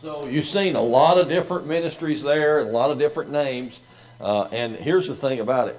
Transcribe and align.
So 0.00 0.26
you've 0.26 0.44
seen 0.44 0.74
a 0.74 0.82
lot 0.82 1.18
of 1.18 1.28
different 1.28 1.66
ministries 1.66 2.22
there, 2.22 2.58
and 2.58 2.68
a 2.68 2.72
lot 2.72 2.90
of 2.90 2.98
different 2.98 3.30
names. 3.30 3.80
Uh, 4.20 4.48
and 4.50 4.74
here's 4.76 5.06
the 5.06 5.14
thing 5.14 5.40
about 5.40 5.68
it: 5.68 5.78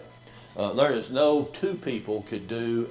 uh, 0.58 0.73
there 0.73 0.92
is 0.92 1.11
no 1.11 1.43
two 1.53 1.74
people 1.74 2.25
could 2.29 2.48
do 2.48 2.90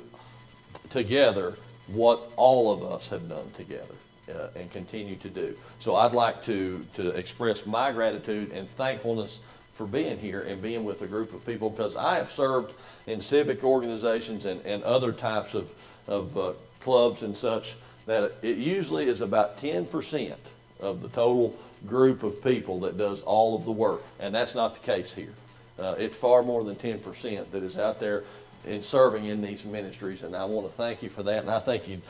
together 0.90 1.54
what 1.88 2.30
all 2.36 2.72
of 2.72 2.82
us 2.84 3.08
have 3.08 3.28
done 3.28 3.50
together 3.56 3.94
uh, 4.30 4.48
and 4.54 4.70
continue 4.70 5.16
to 5.16 5.28
do. 5.28 5.56
So 5.78 5.96
I'd 5.96 6.12
like 6.12 6.44
to 6.44 6.84
to 6.94 7.08
express 7.10 7.64
my 7.66 7.90
gratitude 7.90 8.52
and 8.52 8.68
thankfulness 8.70 9.40
for 9.72 9.86
being 9.86 10.18
here 10.18 10.42
and 10.42 10.62
being 10.62 10.84
with 10.84 11.02
a 11.02 11.06
group 11.06 11.32
of 11.34 11.44
people 11.44 11.68
because 11.70 11.96
I 11.96 12.16
have 12.16 12.30
served 12.30 12.74
in 13.06 13.20
civic 13.20 13.64
organizations 13.64 14.44
and, 14.44 14.60
and 14.64 14.84
other 14.84 15.10
types 15.10 15.54
of, 15.54 15.70
of 16.06 16.38
uh, 16.38 16.52
clubs 16.80 17.22
and 17.22 17.36
such 17.36 17.74
that 18.06 18.32
it 18.42 18.58
usually 18.58 19.06
is 19.06 19.20
about 19.20 19.58
10% 19.58 20.34
of 20.80 21.00
the 21.00 21.08
total 21.08 21.56
group 21.86 22.22
of 22.22 22.42
people 22.42 22.80
that 22.80 22.98
does 22.98 23.22
all 23.22 23.56
of 23.56 23.64
the 23.64 23.72
work. 23.72 24.02
And 24.20 24.34
that's 24.34 24.54
not 24.54 24.74
the 24.74 24.80
case 24.80 25.12
here. 25.12 25.34
Uh, 25.78 25.94
it's 25.98 26.16
far 26.16 26.42
more 26.42 26.62
than 26.64 26.76
10% 26.76 27.50
that 27.50 27.62
is 27.62 27.78
out 27.78 27.98
there 27.98 28.24
in 28.66 28.82
serving 28.82 29.26
in 29.26 29.42
these 29.42 29.64
ministries. 29.64 30.22
And 30.22 30.34
I 30.34 30.44
want 30.44 30.66
to 30.66 30.72
thank 30.72 31.02
you 31.02 31.08
for 31.08 31.22
that. 31.24 31.42
And 31.42 31.50
I 31.50 31.58
think 31.58 31.88
you 31.88 32.00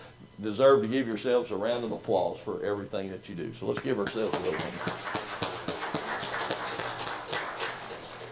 deserve 0.43 0.83
to 0.83 0.88
give 0.88 1.07
yourselves 1.07 1.51
a 1.51 1.57
round 1.57 1.85
of 1.85 1.93
applause 1.93 2.38
for 2.38 2.65
everything 2.65 3.11
that 3.11 3.29
you 3.29 3.35
do. 3.35 3.52
So 3.55 3.66
let's 3.66 3.80
give 3.80 3.99
ourselves 3.99 4.37
a 4.37 4.41
little 4.41 4.61
hand. 4.61 5.24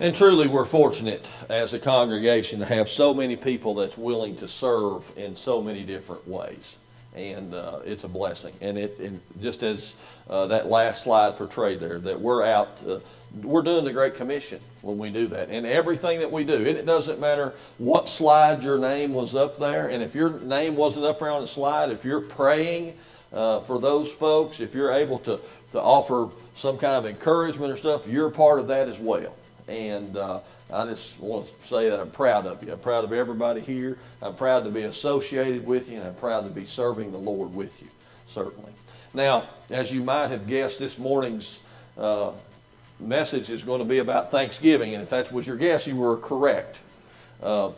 And 0.01 0.17
truly, 0.17 0.49
we're 0.49 0.65
fortunate 0.65 1.29
as 1.49 1.75
a 1.75 1.79
congregation 1.79 2.59
to 2.59 2.65
have 2.65 2.89
so 2.89 3.15
many 3.15 3.37
people 3.37 3.75
that's 3.75 3.97
willing 3.97 4.35
to 4.37 4.49
serve 4.49 5.11
in 5.17 5.37
so 5.37 5.63
many 5.63 5.85
different 5.85 6.27
ways. 6.27 6.77
And 7.15 7.55
uh, 7.55 7.81
it's 7.85 8.05
a 8.05 8.09
blessing. 8.09 8.55
And 8.61 8.79
it 8.79 8.99
and 8.99 9.21
just 9.41 9.63
as 9.63 9.97
uh, 10.31 10.47
that 10.47 10.69
last 10.69 11.03
slide 11.03 11.37
portrayed 11.37 11.79
there, 11.79 11.99
that 11.99 12.19
we're 12.19 12.43
out, 12.43 12.79
uh, 12.89 13.01
we're 13.43 13.63
doing 13.63 13.85
the 13.85 13.93
Great 13.93 14.15
Commission 14.15 14.61
when 14.81 14.97
we 14.97 15.11
do 15.11 15.27
that. 15.27 15.51
And 15.51 15.67
everything 15.67 16.21
that 16.21 16.31
we 16.31 16.45
do, 16.45 16.57
and 16.57 16.79
it 16.79 16.87
doesn't 16.87 17.21
matter 17.21 17.53
what 17.79 18.09
slide 18.09 18.63
your 18.63 18.79
name 18.79 19.13
was 19.13 19.35
up 19.35 19.59
there. 19.59 19.89
And 19.89 20.03
if 20.03 20.15
your 20.15 20.41
name 20.41 20.75
wasn't 20.75 21.05
up 21.05 21.19
there 21.19 21.31
on 21.31 21.43
the 21.43 21.49
slide, 21.49 21.91
if 21.91 22.05
you're 22.05 22.21
praying 22.21 22.97
uh, 23.33 23.61
for 23.61 23.79
those 23.79 24.11
folks, 24.11 24.61
if 24.61 24.75
you're 24.75 24.93
able 24.93 25.19
to, 25.21 25.39
to 25.73 25.81
offer 25.81 26.29
some 26.55 26.79
kind 26.79 26.95
of 26.95 27.07
encouragement 27.07 27.73
or 27.73 27.77
stuff, 27.77 28.07
you're 28.07 28.31
part 28.31 28.59
of 28.59 28.69
that 28.69 28.89
as 28.89 28.99
well. 28.99 29.35
And 29.69 30.17
uh, 30.17 30.41
I 30.73 30.85
just 30.87 31.19
want 31.21 31.47
to 31.47 31.67
say 31.67 31.89
that 31.89 32.01
I'm 32.01 32.11
proud 32.11 32.47
of 32.47 32.63
you. 32.63 32.73
I'm 32.73 32.79
proud 32.79 33.05
of 33.05 33.13
everybody 33.13 33.61
here. 33.61 33.99
I'm 34.21 34.35
proud 34.35 34.65
to 34.65 34.71
be 34.71 34.83
associated 34.83 35.65
with 35.67 35.89
you, 35.89 35.99
and 35.99 36.09
I'm 36.09 36.15
proud 36.15 36.43
to 36.43 36.51
be 36.51 36.65
serving 36.65 37.13
the 37.13 37.19
Lord 37.19 37.55
with 37.55 37.81
you, 37.81 37.89
certainly. 38.27 38.73
Now, 39.15 39.49
as 39.71 39.93
you 39.93 40.03
might 40.03 40.29
have 40.29 40.47
guessed, 40.47 40.79
this 40.79 40.99
morning's 40.99 41.61
uh, 41.97 42.33
message 42.99 43.51
is 43.51 43.63
going 43.63 43.81
to 43.81 43.85
be 43.85 43.99
about 43.99 44.31
Thanksgiving, 44.31 44.95
and 44.95 45.03
if 45.03 45.11
that 45.11 45.31
was 45.33 45.47
your 45.47 45.57
guess, 45.57 45.87
you 45.87 45.97
were 45.97 46.17
correct. 46.17 46.79
Uh, 47.43 47.71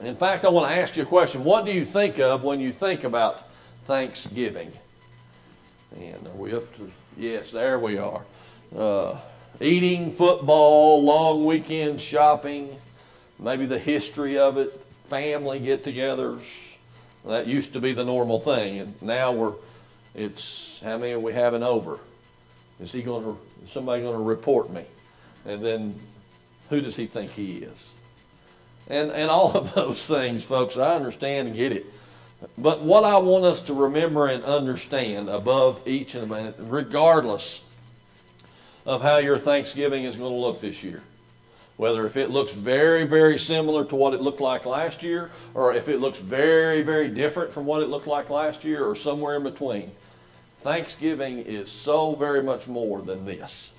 in 0.00 0.16
fact, 0.16 0.44
I 0.44 0.48
want 0.48 0.70
to 0.70 0.80
ask 0.80 0.96
you 0.96 1.02
a 1.02 1.06
question. 1.06 1.44
What 1.44 1.66
do 1.66 1.72
you 1.72 1.84
think 1.84 2.18
of 2.18 2.42
when 2.42 2.60
you 2.60 2.72
think 2.72 3.04
about 3.04 3.48
Thanksgiving? 3.84 4.72
And 5.96 6.26
are 6.26 6.36
we 6.36 6.54
up 6.54 6.74
to? 6.76 6.90
Yes, 7.18 7.50
there 7.50 7.78
we 7.78 7.98
are. 7.98 8.22
Uh, 8.74 9.16
eating, 9.60 10.12
football, 10.12 11.02
long 11.02 11.44
weekend 11.44 12.00
shopping, 12.00 12.76
maybe 13.38 13.66
the 13.66 13.78
history 13.78 14.38
of 14.38 14.56
it, 14.56 14.72
family 15.08 15.58
get-togethers. 15.58 16.76
That 17.26 17.46
used 17.46 17.74
to 17.74 17.80
be 17.80 17.92
the 17.92 18.04
normal 18.04 18.40
thing, 18.40 18.78
and 18.78 19.02
now 19.02 19.32
we're. 19.32 19.52
It's 20.14 20.80
how 20.80 20.96
many 20.96 21.12
are 21.12 21.20
we 21.20 21.32
having 21.34 21.62
over? 21.62 21.98
Is 22.80 22.92
he 22.92 23.02
going 23.02 23.24
to? 23.24 23.38
Somebody 23.66 24.02
going 24.02 24.16
to 24.16 24.22
report 24.22 24.70
me? 24.70 24.84
And 25.44 25.62
then, 25.62 25.94
who 26.70 26.80
does 26.80 26.96
he 26.96 27.04
think 27.04 27.30
he 27.32 27.58
is? 27.58 27.92
And 28.88 29.10
and 29.10 29.28
all 29.28 29.54
of 29.54 29.74
those 29.74 30.06
things, 30.06 30.42
folks. 30.42 30.78
I 30.78 30.94
understand 30.94 31.48
and 31.48 31.56
get 31.56 31.72
it. 31.72 31.84
But 32.56 32.80
what 32.80 33.04
I 33.04 33.18
want 33.18 33.44
us 33.44 33.60
to 33.62 33.74
remember 33.74 34.28
and 34.28 34.42
understand 34.42 35.28
above 35.28 35.86
each 35.86 36.14
and 36.14 36.54
regardless 36.58 37.62
of 38.86 39.02
how 39.02 39.18
your 39.18 39.38
Thanksgiving 39.38 40.04
is 40.04 40.16
going 40.16 40.32
to 40.32 40.38
look 40.38 40.60
this 40.60 40.82
year. 40.82 41.02
Whether 41.76 42.04
if 42.04 42.16
it 42.16 42.30
looks 42.30 42.52
very, 42.52 43.04
very 43.04 43.38
similar 43.38 43.84
to 43.86 43.96
what 43.96 44.12
it 44.12 44.20
looked 44.20 44.40
like 44.40 44.66
last 44.66 45.02
year, 45.02 45.30
or 45.54 45.74
if 45.74 45.88
it 45.88 45.98
looks 45.98 46.18
very, 46.18 46.82
very 46.82 47.08
different 47.08 47.52
from 47.52 47.64
what 47.64 47.82
it 47.82 47.88
looked 47.88 48.06
like 48.06 48.28
last 48.28 48.64
year, 48.64 48.84
or 48.84 48.94
somewhere 48.94 49.36
in 49.36 49.42
between. 49.42 49.90
Thanksgiving 50.58 51.38
is 51.38 51.70
so 51.70 52.14
very 52.14 52.42
much 52.42 52.68
more 52.68 53.00
than 53.00 53.24
this. 53.24 53.72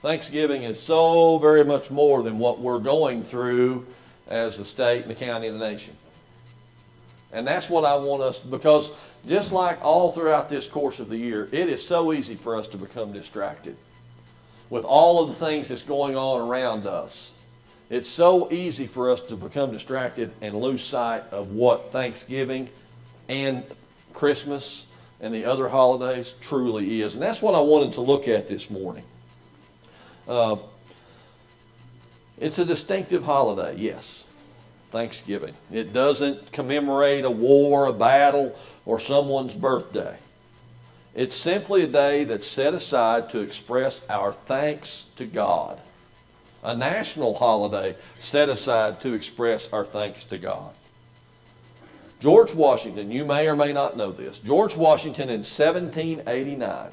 Thanksgiving 0.00 0.62
is 0.62 0.80
so 0.80 1.38
very 1.38 1.64
much 1.64 1.90
more 1.90 2.22
than 2.22 2.38
what 2.38 2.60
we're 2.60 2.78
going 2.78 3.22
through 3.24 3.84
as 4.28 4.58
a 4.60 4.64
state 4.64 5.02
and 5.02 5.10
a 5.10 5.14
county 5.14 5.48
and 5.48 5.60
a 5.60 5.70
nation. 5.70 5.94
And 7.32 7.46
that's 7.46 7.68
what 7.68 7.84
I 7.84 7.96
want 7.96 8.22
us, 8.22 8.38
because 8.38 8.92
just 9.26 9.52
like 9.52 9.82
all 9.84 10.12
throughout 10.12 10.48
this 10.48 10.68
course 10.68 11.00
of 11.00 11.08
the 11.08 11.16
year, 11.16 11.48
it 11.52 11.68
is 11.68 11.86
so 11.86 12.12
easy 12.12 12.34
for 12.34 12.56
us 12.56 12.66
to 12.68 12.76
become 12.76 13.12
distracted 13.12 13.76
with 14.70 14.84
all 14.84 15.22
of 15.22 15.28
the 15.28 15.34
things 15.34 15.68
that's 15.68 15.82
going 15.82 16.16
on 16.16 16.48
around 16.48 16.86
us. 16.86 17.32
It's 17.90 18.08
so 18.08 18.50
easy 18.52 18.86
for 18.86 19.10
us 19.10 19.20
to 19.22 19.36
become 19.36 19.72
distracted 19.72 20.30
and 20.40 20.54
lose 20.54 20.82
sight 20.82 21.24
of 21.32 21.52
what 21.52 21.90
Thanksgiving 21.90 22.68
and 23.28 23.64
Christmas 24.12 24.86
and 25.20 25.34
the 25.34 25.44
other 25.44 25.68
holidays 25.68 26.34
truly 26.40 27.02
is. 27.02 27.14
And 27.14 27.22
that's 27.22 27.42
what 27.42 27.54
I 27.54 27.60
wanted 27.60 27.92
to 27.94 28.00
look 28.00 28.28
at 28.28 28.48
this 28.48 28.70
morning. 28.70 29.04
Uh, 30.28 30.56
it's 32.38 32.58
a 32.58 32.64
distinctive 32.64 33.24
holiday, 33.24 33.76
yes. 33.76 34.24
Thanksgiving. 34.90 35.54
It 35.72 35.92
doesn't 35.92 36.52
commemorate 36.52 37.24
a 37.24 37.30
war, 37.30 37.86
a 37.86 37.92
battle, 37.92 38.56
or 38.84 38.98
someone's 38.98 39.54
birthday. 39.54 40.16
It's 41.14 41.36
simply 41.36 41.82
a 41.82 41.86
day 41.86 42.24
that's 42.24 42.46
set 42.46 42.74
aside 42.74 43.30
to 43.30 43.40
express 43.40 44.02
our 44.08 44.32
thanks 44.32 45.06
to 45.16 45.26
God. 45.26 45.80
A 46.62 46.76
national 46.76 47.34
holiday 47.34 47.96
set 48.18 48.48
aside 48.48 49.00
to 49.00 49.14
express 49.14 49.72
our 49.72 49.84
thanks 49.84 50.24
to 50.24 50.38
God. 50.38 50.72
George 52.20 52.52
Washington, 52.52 53.10
you 53.10 53.24
may 53.24 53.48
or 53.48 53.56
may 53.56 53.72
not 53.72 53.96
know 53.96 54.12
this, 54.12 54.40
George 54.40 54.76
Washington 54.76 55.30
in 55.30 55.38
1789 55.38 56.90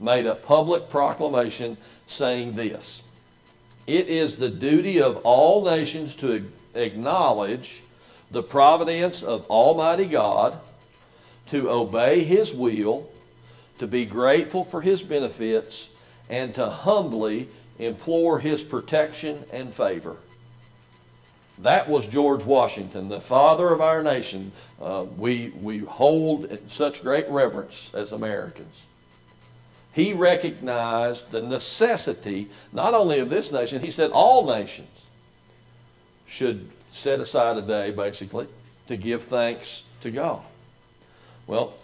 made 0.00 0.26
a 0.26 0.34
public 0.34 0.88
proclamation 0.88 1.76
saying 2.06 2.54
this 2.54 3.02
It 3.86 4.08
is 4.08 4.36
the 4.36 4.48
duty 4.48 5.02
of 5.02 5.16
all 5.18 5.64
nations 5.64 6.14
to 6.16 6.44
acknowledge 6.74 7.82
the 8.30 8.42
providence 8.42 9.22
of 9.22 9.46
Almighty 9.50 10.06
God, 10.06 10.58
to 11.48 11.70
obey 11.70 12.24
His 12.24 12.52
will, 12.52 13.08
to 13.78 13.86
be 13.86 14.04
grateful 14.04 14.64
for 14.64 14.80
His 14.80 15.02
benefits, 15.02 15.90
and 16.28 16.54
to 16.54 16.68
humbly 16.68 17.48
implore 17.78 18.38
His 18.38 18.62
protection 18.62 19.44
and 19.52 19.72
favor. 19.72 20.16
That 21.58 21.88
was 21.88 22.06
George 22.06 22.44
Washington, 22.44 23.08
the 23.08 23.20
father 23.20 23.68
of 23.68 23.80
our 23.80 24.02
nation. 24.02 24.50
Uh, 24.82 25.06
we, 25.16 25.52
we 25.62 25.78
hold 25.78 26.46
in 26.46 26.68
such 26.68 27.02
great 27.02 27.28
reverence 27.28 27.92
as 27.94 28.12
Americans. 28.12 28.86
He 29.92 30.12
recognized 30.12 31.30
the 31.30 31.42
necessity 31.42 32.48
not 32.72 32.94
only 32.94 33.20
of 33.20 33.30
this 33.30 33.52
nation, 33.52 33.80
he 33.80 33.92
said 33.92 34.10
all 34.10 34.44
nations 34.46 35.04
should 36.26 36.68
set 36.90 37.20
aside 37.20 37.56
a 37.56 37.62
day, 37.62 37.90
basically, 37.90 38.46
to 38.86 38.96
give 38.96 39.24
thanks 39.24 39.84
to 40.00 40.10
God. 40.10 40.42
Well, 41.46 41.74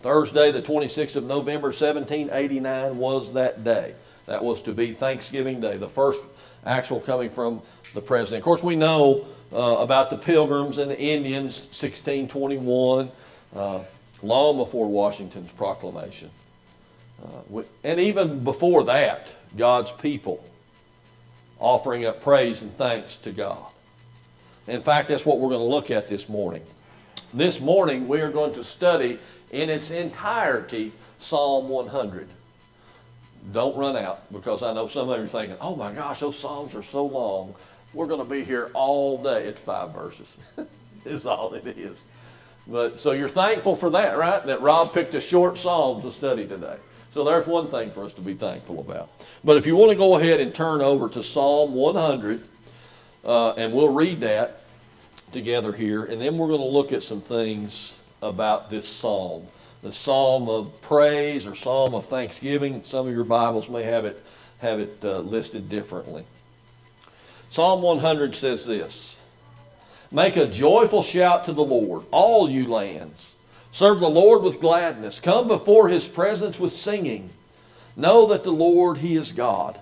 Thursday, 0.00 0.50
the 0.50 0.62
26th 0.62 1.16
of 1.16 1.24
November, 1.24 1.68
1789, 1.68 2.96
was 2.96 3.32
that 3.32 3.64
day. 3.64 3.94
That 4.26 4.42
was 4.42 4.62
to 4.62 4.72
be 4.72 4.92
Thanksgiving 4.92 5.60
Day, 5.60 5.76
the 5.76 5.88
first 5.88 6.22
actual 6.64 7.00
coming 7.00 7.30
from 7.30 7.62
the 7.94 8.00
president. 8.00 8.40
Of 8.40 8.44
course, 8.44 8.62
we 8.62 8.76
know 8.76 9.24
uh, 9.52 9.76
about 9.78 10.10
the 10.10 10.18
Pilgrims 10.18 10.78
and 10.78 10.90
the 10.90 11.00
Indians, 11.00 11.66
1621, 11.66 13.10
uh, 13.54 13.80
long 14.22 14.56
before 14.56 14.88
Washington's 14.88 15.52
proclamation. 15.52 16.30
Uh, 17.22 17.62
and 17.84 18.00
even 18.00 18.42
before 18.42 18.84
that, 18.84 19.28
God's 19.56 19.92
people 19.92 20.44
offering 21.58 22.04
up 22.04 22.22
praise 22.22 22.62
and 22.62 22.72
thanks 22.76 23.16
to 23.16 23.32
God. 23.32 23.64
In 24.68 24.80
fact, 24.80 25.08
that's 25.08 25.24
what 25.24 25.38
we're 25.38 25.50
going 25.50 25.60
to 25.60 25.66
look 25.66 25.90
at 25.90 26.08
this 26.08 26.28
morning. 26.28 26.62
This 27.32 27.60
morning, 27.60 28.08
we 28.08 28.20
are 28.20 28.30
going 28.30 28.52
to 28.54 28.64
study 28.64 29.18
in 29.52 29.70
its 29.70 29.90
entirety 29.90 30.92
Psalm 31.18 31.68
100. 31.68 32.28
Don't 33.52 33.76
run 33.76 33.96
out 33.96 34.32
because 34.32 34.62
I 34.62 34.72
know 34.72 34.88
some 34.88 35.08
of 35.08 35.18
you 35.18 35.24
are 35.24 35.26
thinking, 35.26 35.56
oh 35.60 35.76
my 35.76 35.92
gosh, 35.92 36.20
those 36.20 36.38
Psalms 36.38 36.74
are 36.74 36.82
so 36.82 37.06
long. 37.06 37.54
We're 37.94 38.06
going 38.06 38.22
to 38.22 38.28
be 38.28 38.42
here 38.42 38.70
all 38.74 39.22
day. 39.22 39.46
It's 39.46 39.60
five 39.60 39.92
verses, 39.92 40.36
is 41.04 41.26
all 41.26 41.54
it 41.54 41.66
is. 41.66 42.04
But 42.66 42.98
so 42.98 43.12
you're 43.12 43.28
thankful 43.28 43.76
for 43.76 43.90
that, 43.90 44.18
right? 44.18 44.44
That 44.44 44.60
Rob 44.60 44.92
picked 44.92 45.14
a 45.14 45.20
short 45.20 45.56
psalm 45.56 46.02
to 46.02 46.10
study 46.10 46.46
today. 46.46 46.76
So 47.12 47.24
there's 47.24 47.46
one 47.46 47.68
thing 47.68 47.90
for 47.92 48.04
us 48.04 48.12
to 48.14 48.20
be 48.20 48.34
thankful 48.34 48.80
about. 48.80 49.08
But 49.44 49.56
if 49.56 49.66
you 49.66 49.76
want 49.76 49.92
to 49.92 49.96
go 49.96 50.16
ahead 50.16 50.40
and 50.40 50.52
turn 50.52 50.80
over 50.80 51.08
to 51.10 51.22
Psalm 51.22 51.74
100, 51.74 52.42
uh, 53.26 53.50
and 53.52 53.72
we'll 53.72 53.92
read 53.92 54.20
that 54.20 54.60
together 55.32 55.72
here, 55.72 56.04
and 56.04 56.20
then 56.20 56.38
we're 56.38 56.46
going 56.46 56.60
to 56.60 56.66
look 56.66 56.92
at 56.92 57.02
some 57.02 57.20
things 57.20 57.98
about 58.22 58.70
this 58.70 58.88
psalm. 58.88 59.46
The 59.82 59.92
psalm 59.92 60.48
of 60.48 60.80
praise 60.80 61.46
or 61.46 61.54
psalm 61.54 61.94
of 61.94 62.06
thanksgiving. 62.06 62.82
Some 62.82 63.06
of 63.06 63.12
your 63.12 63.24
Bibles 63.24 63.68
may 63.68 63.82
have 63.82 64.04
it 64.04 64.24
have 64.58 64.80
it 64.80 64.96
uh, 65.04 65.18
listed 65.18 65.68
differently. 65.68 66.24
Psalm 67.50 67.82
100 67.82 68.34
says 68.34 68.64
this 68.64 69.16
Make 70.10 70.36
a 70.36 70.46
joyful 70.46 71.02
shout 71.02 71.44
to 71.44 71.52
the 71.52 71.64
Lord, 71.64 72.04
all 72.10 72.48
you 72.48 72.66
lands. 72.66 73.34
Serve 73.72 74.00
the 74.00 74.08
Lord 74.08 74.42
with 74.42 74.60
gladness. 74.60 75.20
Come 75.20 75.48
before 75.48 75.88
his 75.88 76.06
presence 76.06 76.58
with 76.58 76.72
singing. 76.72 77.28
Know 77.96 78.26
that 78.28 78.42
the 78.42 78.52
Lord, 78.52 78.98
he 78.98 79.16
is 79.16 79.32
God. 79.32 79.78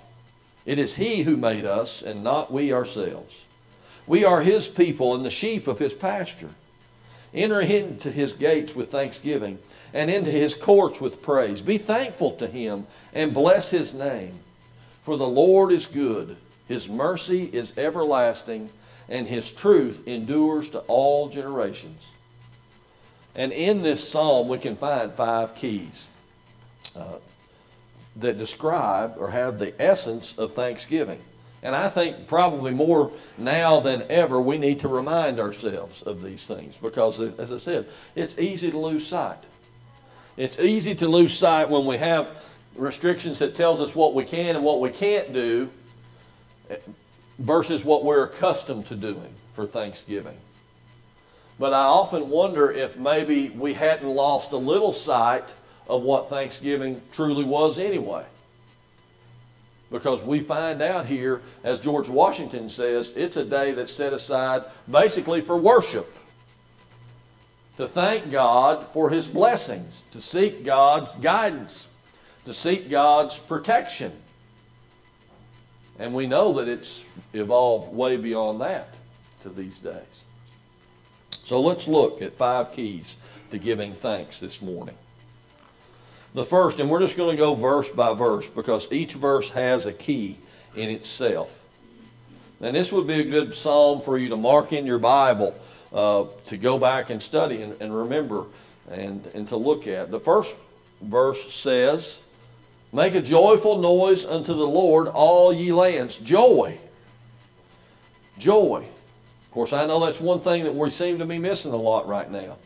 It 0.67 0.79
is 0.79 0.95
he 0.95 1.23
who 1.23 1.37
made 1.37 1.65
us, 1.65 2.03
and 2.03 2.25
not 2.25 2.53
we 2.53 2.73
ourselves. 2.73 3.45
We 4.07 4.25
are 4.25 4.43
his 4.43 4.69
people 4.69 5.15
and 5.15 5.25
the 5.25 5.31
sheep 5.31 5.67
of 5.67 5.79
his 5.79 5.95
pasture. 5.95 6.51
Enter 7.35 7.61
into 7.61 8.11
his 8.11 8.33
gates 8.33 8.75
with 8.75 8.91
thanksgiving 8.91 9.59
and 9.93 10.11
into 10.11 10.31
his 10.31 10.55
courts 10.55 11.01
with 11.01 11.23
praise. 11.23 11.61
Be 11.61 11.79
thankful 11.79 12.33
to 12.33 12.47
him 12.47 12.87
and 13.13 13.35
bless 13.35 13.71
his 13.71 13.95
name. 13.95 14.39
For 15.03 15.17
the 15.17 15.27
Lord 15.27 15.73
is 15.73 15.87
good, 15.87 16.37
his 16.69 16.89
mercy 16.89 17.51
is 17.53 17.77
everlasting, 17.77 18.71
and 19.09 19.27
his 19.27 19.51
truth 19.51 20.07
endures 20.07 20.71
to 20.71 20.79
all 20.81 21.29
generations. 21.29 22.13
And 23.35 23.53
in 23.53 23.83
this 23.83 24.07
psalm, 24.07 24.49
we 24.49 24.59
can 24.59 24.77
find 24.77 25.13
five 25.13 25.55
keys 25.55 26.09
uh, 26.97 27.17
that 28.17 28.39
describe 28.39 29.15
or 29.19 29.31
have 29.31 29.59
the 29.59 29.81
essence 29.83 30.37
of 30.39 30.53
thanksgiving. 30.53 31.19
And 31.63 31.75
I 31.75 31.89
think 31.89 32.27
probably 32.27 32.73
more 32.73 33.11
now 33.39 33.81
than 33.81 34.05
ever, 34.11 34.41
we 34.41 34.59
need 34.59 34.81
to 34.81 34.89
remind 34.89 35.41
ourselves 35.41 36.03
of 36.03 36.23
these 36.23 36.47
things 36.47 36.77
because, 36.77 37.19
uh, 37.19 37.33
as 37.39 37.51
I 37.51 37.57
said, 37.57 37.87
it's 38.15 38.39
easy 38.39 38.71
to 38.71 38.79
lose 38.79 39.07
sight. 39.07 39.39
It's 40.37 40.59
easy 40.59 40.95
to 40.97 41.09
lose 41.09 41.33
sight 41.33 41.71
when 41.71 41.87
we 41.87 41.97
have 41.97 42.45
restrictions 42.77 43.39
that 43.39 43.55
tells 43.55 43.81
us 43.81 43.95
what 43.95 44.15
we 44.15 44.25
can 44.25 44.57
and 44.57 44.65
what 44.65 44.81
we 44.81 44.91
can't 44.91 45.33
do 45.33 45.71
eh, 46.69 46.77
versus 47.39 47.85
what 47.85 48.05
we're 48.05 48.25
accustomed 48.25 48.87
to 48.87 48.95
doing 48.95 49.33
for 49.55 49.65
Thanksgiving. 49.65 50.37
But 51.59 51.73
I 51.73 51.85
often 51.85 52.31
wonder 52.31 52.71
if 52.71 52.99
maybe 52.99 53.51
we 53.51 53.75
hadn't 53.75 54.09
lost 54.09 54.53
a 54.53 54.57
little 54.57 54.93
sight 54.93 55.45
of 55.89 56.03
what 56.03 56.29
Thanksgiving 56.29 57.01
truly 57.13 57.45
was 57.45 57.79
anyway. 57.79 58.25
Because 59.91 60.23
we 60.23 60.41
find 60.41 60.83
out 60.83 61.07
here, 61.07 61.43
as 61.63 61.79
George 61.79 62.09
Washington 62.09 62.69
says, 62.69 63.13
it's 63.17 63.37
a 63.37 63.45
day 63.45 63.73
that's 63.73 63.93
set 63.93 64.13
aside 64.13 64.65
basically 64.91 65.41
for 65.41 65.57
worship. 65.57 66.13
To 67.77 67.87
thank 67.87 68.31
God 68.31 68.87
for 68.93 69.11
his 69.11 69.29
blessings, 69.29 70.05
to 70.13 70.21
seek 70.21 70.65
God's 70.65 71.13
guidance, 71.17 71.89
to 72.45 72.55
seek 72.55 72.89
God's 72.89 73.39
protection. 73.39 74.13
And 75.99 76.15
we 76.15 76.27
know 76.27 76.53
that 76.55 76.69
it's 76.69 77.05
evolved 77.33 77.93
way 77.93 78.17
beyond 78.17 78.61
that 78.61 78.89
to 79.43 79.49
these 79.49 79.79
days. 79.79 80.23
So 81.43 81.61
let's 81.61 81.87
look 81.87 82.23
at 82.23 82.33
five 82.33 82.73
keys 82.73 83.17
to 83.51 83.59
giving 83.59 83.93
thanks 83.93 84.41
this 84.41 84.63
morning. 84.63 84.97
The 86.35 86.45
first, 86.45 86.81
and 86.81 86.91
we're 86.91 87.01
just 87.01 87.17
going 87.17 87.31
to 87.31 87.37
go 87.37 87.55
verse 87.55 87.89
by 87.89 88.13
verse 88.13 88.49
because 88.49 88.93
each 88.93 89.15
verse 89.15 89.49
has 89.51 89.87
a 89.87 89.93
key 89.93 90.37
in 90.75 90.91
itself. 90.91 91.61
And 92.61 92.75
this 92.75 92.91
would 92.91 93.07
be 93.07 93.21
a 93.21 93.25
good 93.25 93.55
psalm 93.55 94.01
for 94.01 94.19
you 94.19 94.29
to 94.31 94.37
mark 94.37 94.73
in 94.73 94.85
your 94.85 94.99
Bible 94.99 95.55
uh, 95.93 96.25
to 96.47 96.57
go 96.57 96.77
back 96.77 97.11
and 97.11 97.23
study 97.23 97.63
and, 97.63 97.81
and 97.81 97.97
remember 97.97 98.47
and, 98.91 99.25
and 99.35 99.47
to 99.49 99.57
look 99.57 99.87
at. 99.87 100.11
The 100.11 100.19
first 100.19 100.57
verse 101.03 101.55
says, 101.55 102.21
Make 102.93 103.15
a 103.15 103.21
joyful 103.21 103.79
noise 103.79 104.25
unto 104.25 104.55
the 104.55 104.67
Lord, 104.67 105.09
all 105.09 105.53
ye 105.53 105.73
lands. 105.73 106.19
Joy. 106.19 106.79
Joy. 108.39 108.79
Of 108.79 109.51
course, 109.53 109.73
I 109.73 109.87
know 109.87 110.05
that's 110.05 110.21
one 110.21 110.41
thing 110.41 110.65
that 110.65 110.75
we 110.75 110.91
seem 110.91 111.19
to 111.19 111.27
be 111.27 111.39
missing 111.39 111.73
a 111.73 111.77
lot 111.77 112.09
right 112.09 112.31
now 112.31 112.57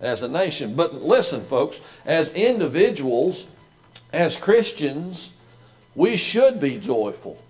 as 0.00 0.22
a 0.22 0.28
nation. 0.28 0.74
But 0.74 0.94
listen, 1.02 1.44
folks, 1.44 1.80
as 2.04 2.32
individuals, 2.32 3.46
as 4.12 4.36
Christians, 4.36 5.32
we 5.94 6.16
should 6.16 6.60
be 6.60 6.78
joyful. 6.78 7.42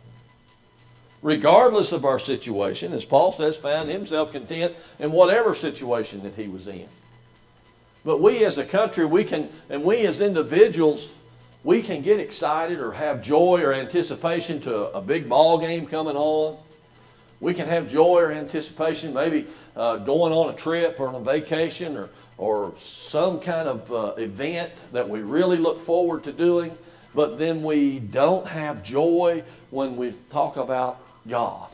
Regardless 1.21 1.93
of 1.93 2.05
our 2.05 2.19
situation, 2.19 2.93
as 2.93 3.05
Paul 3.05 3.33
says, 3.33 3.57
found 3.57 3.91
himself 3.91 4.33
content 4.33 4.75
in 5.01 5.11
whatever 5.11 5.55
situation 5.55 6.23
that 6.23 6.35
he 6.35 6.49
was 6.49 6.69
in. 6.69 6.89
But 8.05 8.21
we 8.21 8.45
as 8.45 8.59
a 8.59 8.65
country, 8.65 9.05
we 9.05 9.25
can, 9.25 9.51
and 9.69 9.85
we 9.85 10.07
as 10.07 10.21
individuals, 10.21 11.13
we 11.65 11.83
can 11.83 12.03
get 12.03 12.21
excited 12.21 12.79
or 12.79 12.93
have 12.93 13.21
joy 13.21 13.61
or 13.63 13.73
anticipation 13.73 14.61
to 14.61 14.93
a 14.93 15.01
big 15.01 15.29
ball 15.29 15.59
game 15.59 15.87
coming 15.87 16.17
on. 16.17 16.57
We 17.41 17.55
can 17.55 17.69
have 17.69 17.89
joy 17.89 18.21
or 18.23 18.33
anticipation, 18.33 19.15
maybe 19.15 19.47
uh, 19.77 19.97
going 19.99 20.33
on 20.33 20.53
a 20.53 20.57
trip 20.57 20.99
or 20.99 21.09
on 21.09 21.15
a 21.15 21.21
vacation 21.21 21.97
or, 21.97 22.11
or 22.37 22.75
some 22.77 23.39
kind 23.39 23.69
of 23.69 23.93
uh, 23.93 24.15
event 24.19 24.73
that 24.93 25.09
we 25.09 25.21
really 25.21 25.57
look 25.57 25.81
forward 25.81 26.25
to 26.25 26.33
doing, 26.33 26.77
but 27.15 27.39
then 27.39 27.63
we 27.63 28.01
don't 28.01 28.47
have 28.47 28.83
joy 28.83 29.43
when 29.71 29.97
we 29.97 30.13
talk 30.31 30.57
about 30.57 31.01
God. 31.29 31.69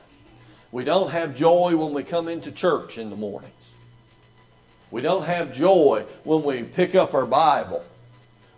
We 0.71 0.85
don't 0.85 1.11
have 1.11 1.35
joy 1.35 1.77
when 1.77 1.95
we 1.95 2.03
come 2.03 2.29
into 2.29 2.51
church 2.51 2.99
in 2.99 3.09
the 3.09 3.17
mornings. 3.17 3.53
We 4.91 5.01
don't 5.01 5.25
have 5.25 5.53
joy 5.53 6.05
when 6.25 6.43
we 6.43 6.63
pick 6.63 6.95
up 6.95 7.15
our 7.15 7.27
Bible. 7.27 7.85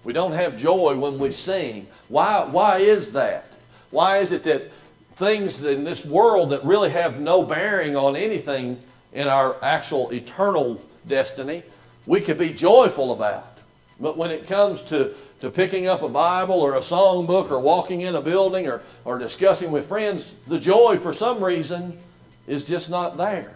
We 0.02 0.12
don't 0.12 0.32
have 0.32 0.56
joy 0.56 0.97
when 0.97 1.19
we 1.19 1.31
sing. 1.31 1.87
Why, 2.09 2.44
why 2.44 2.79
is 2.79 3.12
that? 3.12 3.47
Why 3.91 4.19
is 4.19 4.32
it 4.32 4.43
that 4.44 4.70
things 5.17 5.63
in 5.63 5.83
this 5.83 6.05
world 6.05 6.51
that 6.51 6.63
really 6.65 6.91
have 6.91 7.21
no 7.21 7.43
bearing 7.43 7.97
on 7.97 8.17
anything 8.17 8.79
in 9.15 9.27
our 9.27 9.57
actual 9.63 10.11
eternal 10.13 10.81
destiny, 11.07 11.63
we 12.05 12.21
could 12.21 12.37
be 12.37 12.53
joyful 12.53 13.13
about. 13.13 13.59
But 13.99 14.19
when 14.19 14.31
it 14.31 14.47
comes 14.47 14.83
to, 14.85 15.15
to 15.41 15.51
picking 15.51 15.87
up 15.87 16.03
a 16.03 16.09
Bible 16.09 16.61
or 16.61 16.75
a 16.75 16.81
songbook 16.81 17.50
or 17.50 17.59
walking 17.59 18.02
in 18.02 18.14
a 18.14 18.21
building 18.21 18.69
or, 18.69 18.83
or 19.07 19.19
discussing 19.19 19.73
with 19.73 19.87
friends, 19.87 20.37
the 20.47 20.61
joy 20.61 20.99
for 20.99 21.14
some 21.14 21.43
reason 21.43 21.99
is 22.47 22.64
just 22.64 22.90
not 22.90 23.17
there. 23.17 23.55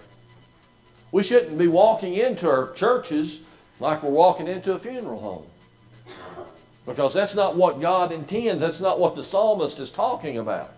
We 1.13 1.23
shouldn't 1.23 1.59
be 1.59 1.69
walking 1.69 2.15
into 2.15 2.49
our 2.49 2.73
churches 2.73 3.41
like 3.81 4.03
we're 4.03 4.11
walking 4.11 4.49
into 4.49 4.73
a 4.73 4.79
funeral 4.79 5.21
home. 5.21 5.47
Because 6.87 7.13
that's 7.13 7.35
not 7.35 7.55
what 7.55 7.83
God 7.83 8.13
intends. 8.13 8.63
That's 8.63 8.81
not 8.81 8.99
what 8.99 9.15
the 9.15 9.23
psalmist 9.23 9.79
is 9.79 9.91
talking 9.91 10.39
about. 10.39 10.73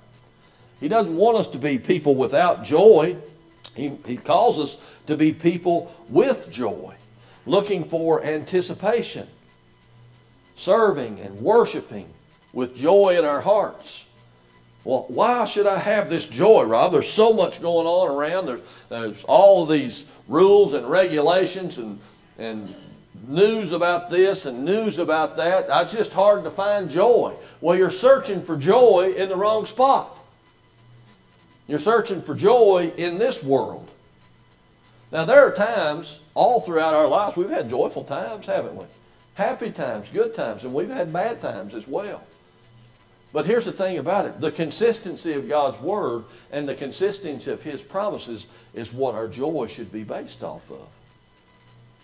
He 0.82 0.88
doesn't 0.88 1.16
want 1.16 1.36
us 1.36 1.46
to 1.46 1.58
be 1.58 1.78
people 1.78 2.16
without 2.16 2.64
joy. 2.64 3.16
He, 3.76 3.92
he 4.04 4.16
calls 4.16 4.58
us 4.58 4.78
to 5.06 5.16
be 5.16 5.32
people 5.32 5.94
with 6.08 6.50
joy, 6.50 6.96
looking 7.46 7.84
for 7.84 8.24
anticipation, 8.24 9.28
serving 10.56 11.20
and 11.20 11.40
worshiping 11.40 12.08
with 12.52 12.74
joy 12.74 13.16
in 13.16 13.24
our 13.24 13.40
hearts. 13.40 14.06
Well, 14.82 15.06
why 15.06 15.44
should 15.44 15.68
I 15.68 15.78
have 15.78 16.10
this 16.10 16.26
joy, 16.26 16.64
Rob? 16.64 16.90
There's 16.90 17.08
so 17.08 17.32
much 17.32 17.62
going 17.62 17.86
on 17.86 18.10
around. 18.10 18.46
There's, 18.46 18.62
there's 18.88 19.22
all 19.22 19.64
these 19.64 20.04
rules 20.26 20.72
and 20.72 20.90
regulations 20.90 21.78
and, 21.78 22.00
and 22.38 22.74
news 23.28 23.70
about 23.70 24.10
this 24.10 24.46
and 24.46 24.64
news 24.64 24.98
about 24.98 25.36
that. 25.36 25.66
It's 25.68 25.92
just 25.92 26.12
hard 26.12 26.42
to 26.42 26.50
find 26.50 26.90
joy. 26.90 27.34
Well, 27.60 27.78
you're 27.78 27.88
searching 27.88 28.42
for 28.42 28.56
joy 28.56 29.14
in 29.16 29.28
the 29.28 29.36
wrong 29.36 29.64
spot. 29.64 30.18
You're 31.72 31.78
searching 31.78 32.20
for 32.20 32.34
joy 32.34 32.92
in 32.98 33.16
this 33.16 33.42
world. 33.42 33.88
Now, 35.10 35.24
there 35.24 35.40
are 35.40 35.54
times 35.54 36.20
all 36.34 36.60
throughout 36.60 36.92
our 36.92 37.08
lives 37.08 37.34
we've 37.34 37.48
had 37.48 37.70
joyful 37.70 38.04
times, 38.04 38.44
haven't 38.44 38.76
we? 38.76 38.84
Happy 39.36 39.70
times, 39.70 40.10
good 40.10 40.34
times, 40.34 40.64
and 40.64 40.74
we've 40.74 40.90
had 40.90 41.10
bad 41.10 41.40
times 41.40 41.74
as 41.74 41.88
well. 41.88 42.22
But 43.32 43.46
here's 43.46 43.64
the 43.64 43.72
thing 43.72 43.96
about 43.96 44.26
it 44.26 44.38
the 44.38 44.52
consistency 44.52 45.32
of 45.32 45.48
God's 45.48 45.80
Word 45.80 46.24
and 46.50 46.68
the 46.68 46.74
consistency 46.74 47.50
of 47.50 47.62
His 47.62 47.82
promises 47.82 48.48
is 48.74 48.92
what 48.92 49.14
our 49.14 49.26
joy 49.26 49.66
should 49.66 49.90
be 49.90 50.04
based 50.04 50.44
off 50.44 50.70
of. 50.70 50.86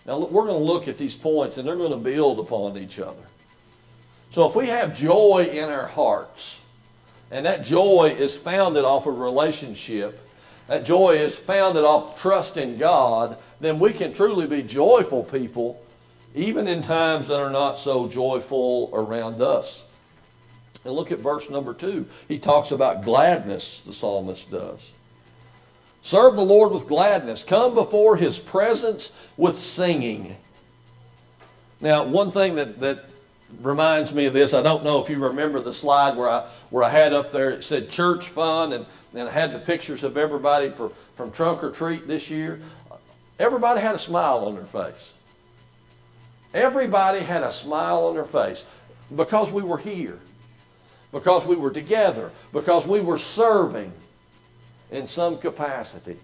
Now, 0.07 0.17
we're 0.17 0.47
going 0.47 0.59
to 0.59 0.65
look 0.65 0.87
at 0.87 0.97
these 0.97 1.13
points 1.13 1.59
and 1.59 1.67
they're 1.67 1.75
going 1.75 1.91
to 1.91 1.97
build 1.97 2.39
upon 2.39 2.75
each 2.75 2.97
other. 2.97 3.21
So, 4.31 4.47
if 4.49 4.55
we 4.55 4.65
have 4.65 4.97
joy 4.97 5.47
in 5.51 5.69
our 5.69 5.85
hearts, 5.85 6.59
and 7.31 7.45
that 7.45 7.63
joy 7.63 8.15
is 8.17 8.35
founded 8.35 8.83
off 8.83 9.05
a 9.05 9.11
relationship, 9.11 10.19
that 10.67 10.85
joy 10.85 11.11
is 11.11 11.37
founded 11.37 11.83
off 11.83 12.19
trust 12.19 12.57
in 12.57 12.77
God, 12.77 13.37
then 13.59 13.79
we 13.79 13.91
can 13.91 14.13
truly 14.13 14.47
be 14.47 14.61
joyful 14.61 15.23
people, 15.23 15.81
even 16.35 16.67
in 16.67 16.81
times 16.81 17.27
that 17.27 17.39
are 17.39 17.49
not 17.49 17.79
so 17.79 18.07
joyful 18.07 18.89
around 18.93 19.41
us. 19.41 19.85
And 20.85 20.93
look 20.93 21.11
at 21.11 21.19
verse 21.19 21.49
number 21.49 21.73
two. 21.73 22.05
He 22.27 22.39
talks 22.39 22.71
about 22.71 23.03
gladness, 23.03 23.81
the 23.81 23.93
psalmist 23.93 24.49
does. 24.49 24.91
Serve 26.01 26.35
the 26.35 26.41
Lord 26.41 26.71
with 26.71 26.87
gladness. 26.87 27.43
Come 27.43 27.73
before 27.73 28.15
his 28.15 28.39
presence 28.39 29.11
with 29.37 29.57
singing. 29.57 30.35
Now, 31.81 32.03
one 32.03 32.31
thing 32.31 32.55
that, 32.55 32.79
that 32.79 33.05
reminds 33.61 34.13
me 34.13 34.25
of 34.25 34.33
this, 34.33 34.53
I 34.53 34.61
don't 34.61 34.83
know 34.83 35.01
if 35.01 35.09
you 35.09 35.17
remember 35.17 35.59
the 35.59 35.73
slide 35.73 36.15
where 36.15 36.29
I, 36.29 36.47
where 36.69 36.83
I 36.83 36.89
had 36.89 37.13
up 37.13 37.31
there, 37.31 37.49
it 37.51 37.63
said 37.63 37.89
church 37.89 38.29
fun, 38.29 38.73
and, 38.73 38.85
and 39.13 39.27
I 39.27 39.31
had 39.31 39.51
the 39.51 39.59
pictures 39.59 40.03
of 40.03 40.17
everybody 40.17 40.69
for, 40.69 40.89
from 41.15 41.31
trunk 41.31 41.63
or 41.63 41.71
treat 41.71 42.07
this 42.07 42.29
year. 42.29 42.59
Everybody 43.39 43.81
had 43.81 43.95
a 43.95 43.99
smile 43.99 44.45
on 44.45 44.55
their 44.55 44.65
face. 44.65 45.13
Everybody 46.53 47.19
had 47.19 47.43
a 47.43 47.51
smile 47.51 48.05
on 48.05 48.15
their 48.15 48.25
face 48.25 48.65
because 49.15 49.51
we 49.51 49.61
were 49.61 49.77
here, 49.77 50.19
because 51.11 51.45
we 51.45 51.55
were 51.55 51.71
together, 51.71 52.31
because 52.53 52.87
we 52.87 53.01
were 53.01 53.17
serving 53.17 53.91
in 54.91 55.05
some 55.05 55.37
capacity. 55.37 56.17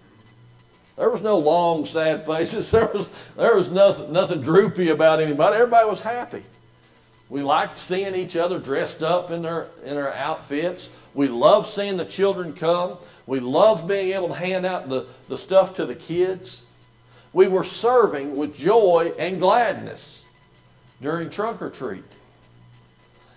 There 0.96 1.10
was 1.10 1.22
no 1.22 1.38
long, 1.38 1.84
sad 1.84 2.24
faces. 2.24 2.70
There 2.72 2.86
was, 2.86 3.10
there 3.36 3.56
was 3.56 3.70
nothing, 3.70 4.12
nothing 4.12 4.40
droopy 4.40 4.88
about 4.88 5.20
anybody. 5.20 5.56
Everybody 5.56 5.88
was 5.88 6.00
happy. 6.00 6.42
We 7.28 7.42
liked 7.42 7.78
seeing 7.78 8.14
each 8.14 8.36
other 8.36 8.58
dressed 8.58 9.02
up 9.02 9.30
in 9.30 9.42
their, 9.42 9.66
in 9.84 9.94
their 9.94 10.12
outfits. 10.14 10.90
We 11.12 11.26
loved 11.28 11.66
seeing 11.66 11.96
the 11.96 12.04
children 12.04 12.52
come. 12.52 12.98
We 13.26 13.40
loved 13.40 13.88
being 13.88 14.12
able 14.12 14.28
to 14.28 14.34
hand 14.34 14.64
out 14.64 14.88
the, 14.88 15.06
the 15.28 15.36
stuff 15.36 15.74
to 15.74 15.86
the 15.86 15.94
kids. 15.94 16.62
We 17.32 17.48
were 17.48 17.64
serving 17.64 18.36
with 18.36 18.56
joy 18.56 19.12
and 19.18 19.40
gladness 19.40 20.24
during 21.02 21.28
trunk 21.28 21.62
or 21.62 21.70
treat. 21.70 22.04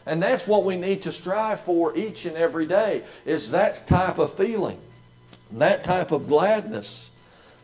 And 0.06 0.22
that's 0.22 0.48
what 0.48 0.64
we 0.64 0.78
need 0.78 1.02
to 1.04 1.12
strive 1.12 1.60
for 1.62 1.96
each 1.98 2.26
and 2.26 2.38
every 2.38 2.66
day 2.66 3.04
is 3.26 3.52
that 3.52 3.86
type 3.88 4.18
of 4.18 4.34
feeling, 4.36 4.80
that 5.52 5.84
type 5.84 6.12
of 6.12 6.28
gladness, 6.28 7.12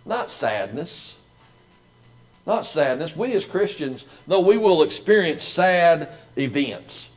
not 0.06 0.30
sadness. 0.30 1.18
Not 2.46 2.66
sadness. 2.66 3.16
We 3.16 3.34
as 3.34 3.46
Christians, 3.46 4.06
though 4.28 4.42
we 4.42 4.58
will 4.58 4.84
experience 4.84 5.44
sad 5.44 6.10
events, 6.38 7.10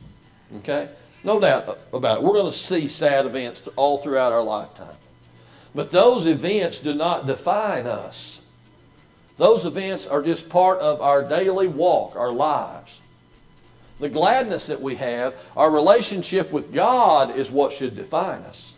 okay? 0.57 0.89
No 1.23 1.39
doubt 1.39 1.77
about 1.93 2.19
it. 2.19 2.23
We're 2.23 2.33
going 2.33 2.51
to 2.51 2.57
see 2.57 2.87
sad 2.87 3.25
events 3.25 3.67
all 3.75 3.99
throughout 3.99 4.31
our 4.31 4.43
lifetime. 4.43 4.95
But 5.75 5.91
those 5.91 6.25
events 6.25 6.79
do 6.79 6.95
not 6.95 7.27
define 7.27 7.85
us. 7.85 8.41
Those 9.37 9.65
events 9.65 10.07
are 10.07 10.21
just 10.21 10.49
part 10.49 10.79
of 10.79 11.01
our 11.01 11.27
daily 11.27 11.67
walk, 11.67 12.15
our 12.15 12.31
lives. 12.31 12.99
The 13.99 14.09
gladness 14.09 14.67
that 14.67 14.81
we 14.81 14.95
have, 14.95 15.35
our 15.55 15.69
relationship 15.69 16.51
with 16.51 16.73
God 16.73 17.35
is 17.35 17.51
what 17.51 17.71
should 17.71 17.95
define 17.95 18.41
us. 18.43 18.73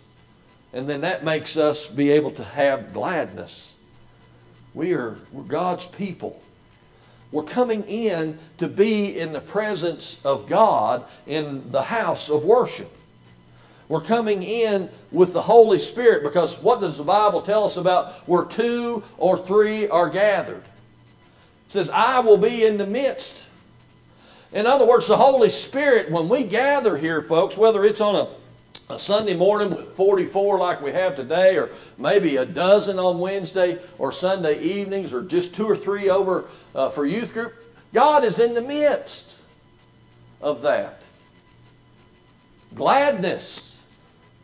And 0.74 0.88
then 0.88 1.02
that 1.02 1.24
makes 1.24 1.58
us 1.58 1.88
be 1.88 2.12
able 2.12 2.32
to 2.32 2.44
have 2.44 2.94
gladness. 2.94 3.76
We 4.74 4.94
are 4.94 5.18
God's 5.48 5.86
people. 5.86 6.41
We're 7.32 7.44
coming 7.44 7.84
in 7.84 8.38
to 8.58 8.68
be 8.68 9.18
in 9.18 9.32
the 9.32 9.40
presence 9.40 10.24
of 10.26 10.50
God 10.50 11.06
in 11.28 11.72
the 11.72 11.82
house 11.82 12.30
of 12.30 12.44
worship. 12.44 12.92
We're 13.88 14.02
coming 14.02 14.44
in 14.44 14.90
with 15.12 15.34
the 15.34 15.42
Holy 15.42 15.80
Spirit 15.80 16.24
because 16.24 16.58
what 16.62 16.82
does 16.82 16.98
the 16.98 17.04
Bible 17.04 17.42
tell 17.42 17.64
us 17.64 17.78
about 17.78 18.14
where 18.28 18.46
two 18.46 19.04
or 19.18 19.38
three 19.38 19.88
are 19.90 20.10
gathered? 20.10 20.64
It 20.64 21.74
says, 21.74 21.90
I 21.90 22.20
will 22.20 22.38
be 22.38 22.66
in 22.66 22.78
the 22.78 22.86
midst. 22.86 23.48
In 24.54 24.66
other 24.66 24.86
words, 24.86 25.08
the 25.08 25.18
Holy 25.18 25.50
Spirit, 25.50 26.12
when 26.12 26.28
we 26.28 26.44
gather 26.44 26.98
here, 26.98 27.22
folks, 27.22 27.58
whether 27.58 27.86
it's 27.86 28.02
on 28.02 28.16
a 28.16 28.28
a 28.90 29.00
Sunday 29.00 29.36
morning 29.36 29.74
with 29.76 29.96
44 29.96 30.60
like 30.60 30.82
we 30.82 30.92
have 30.92 31.16
today, 31.16 31.58
or 31.58 31.70
maybe 31.98 32.38
a 32.38 32.46
dozen 32.46 33.00
on 33.00 33.20
Wednesday 33.20 33.80
or 33.98 34.12
Sunday 34.12 34.60
evenings, 34.62 35.14
or 35.14 35.24
just 35.24 35.56
two 35.56 35.66
or 35.66 35.76
three 35.76 36.10
over 36.10 36.46
uh, 36.76 36.90
for 36.90 37.06
youth 37.06 37.34
group, 37.34 37.54
God 37.94 38.24
is 38.24 38.40
in 38.40 38.54
the 38.54 38.62
midst 38.62 39.42
of 40.42 40.62
that. 40.64 41.00
Gladness. 42.76 43.80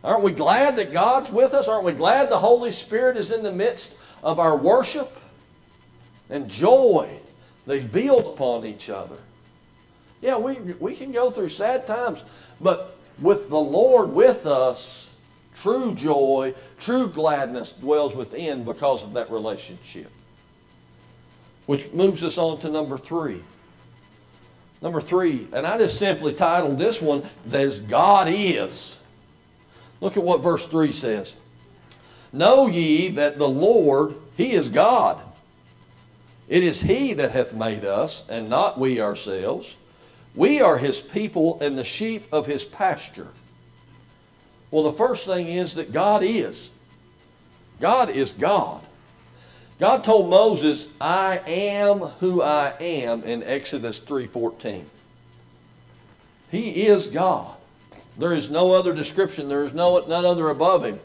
Aren't 0.04 0.24
we 0.24 0.32
glad 0.32 0.76
that 0.78 0.94
God's 0.94 1.32
with 1.32 1.54
us? 1.54 1.68
Aren't 1.68 1.84
we 1.84 1.92
glad 1.92 2.30
the 2.30 2.40
Holy 2.40 2.72
Spirit 2.72 3.18
is 3.18 3.32
in 3.32 3.44
the 3.44 3.52
midst 3.52 3.98
of 4.24 4.40
our 4.40 4.56
worship? 4.56 5.12
And 6.30 6.50
joy. 6.50 7.10
They 7.66 7.80
build 7.82 8.26
upon 8.26 8.66
each 8.66 8.90
other. 8.90 9.18
Yeah, 10.22 10.38
we, 10.38 10.56
we 10.80 10.96
can 10.96 11.12
go 11.12 11.30
through 11.32 11.50
sad 11.50 11.86
times, 11.86 12.24
but 12.60 12.97
with 13.20 13.50
the 13.50 13.60
Lord 13.60 14.12
with 14.12 14.46
us, 14.46 15.14
true 15.56 15.94
joy, 15.96 16.54
true 16.80 17.08
gladness 17.08 17.72
dwells 17.74 18.16
within 18.16 18.64
because 18.64 19.04
of 19.04 19.14
that 19.14 19.32
relationship. 19.32 20.12
Which 21.66 21.92
moves 21.92 22.24
us 22.24 22.38
on 22.38 22.60
to 22.60 22.70
number 22.70 22.98
three. 22.98 23.42
Number 24.82 25.02
three, 25.02 25.48
and 25.54 25.66
I 25.66 25.78
just 25.78 25.98
simply 25.98 26.34
titled 26.34 26.78
this 26.78 27.02
one 27.02 27.24
as 27.52 27.82
God 27.82 28.28
is. 28.30 29.00
Look 30.02 30.18
at 30.18 30.24
what 30.24 30.42
verse 30.42 30.66
3 30.66 30.92
says. 30.92 31.36
Know 32.32 32.68
ye 32.68 33.10
that 33.10 33.38
the 33.38 33.48
Lord, 33.48 34.14
He 34.36 34.52
is 34.52 34.70
God. 34.70 35.20
It 36.48 36.64
is 36.64 36.80
He 36.80 37.14
that 37.14 37.32
hath 37.32 37.54
made 37.54 37.86
us, 37.86 38.28
and 38.30 38.50
not 38.50 38.80
we 38.80 39.02
ourselves. 39.02 39.76
We 40.38 40.62
are 40.62 40.78
his 40.78 41.02
people 41.02 41.58
and 41.62 41.76
the 41.76 41.84
sheep 41.84 42.32
of 42.32 42.46
his 42.46 42.64
pasture. 42.64 43.28
Well, 44.70 44.84
the 44.84 44.94
first 44.94 45.26
thing 45.26 45.48
is 45.48 45.74
that 45.76 45.92
God 45.92 46.22
is. 46.22 46.70
God 47.82 48.12
is 48.12 48.34
God. 48.34 48.84
God 49.80 50.04
told 50.04 50.30
Moses, 50.30 50.90
I 51.02 51.42
am 51.48 51.98
who 51.98 52.44
I 52.44 52.74
am 52.80 53.24
in 53.24 53.42
Exodus 53.42 54.00
3:14. 54.00 54.86
He 56.52 56.86
is 56.86 57.08
God. 57.08 57.56
There 58.20 58.34
is 58.34 58.52
no 58.52 58.74
other 58.74 58.94
description. 58.94 59.50
There 59.50 59.64
is 59.64 59.74
no 59.74 60.06
none 60.06 60.26
other 60.26 60.50
above 60.50 60.86
him. 60.86 61.00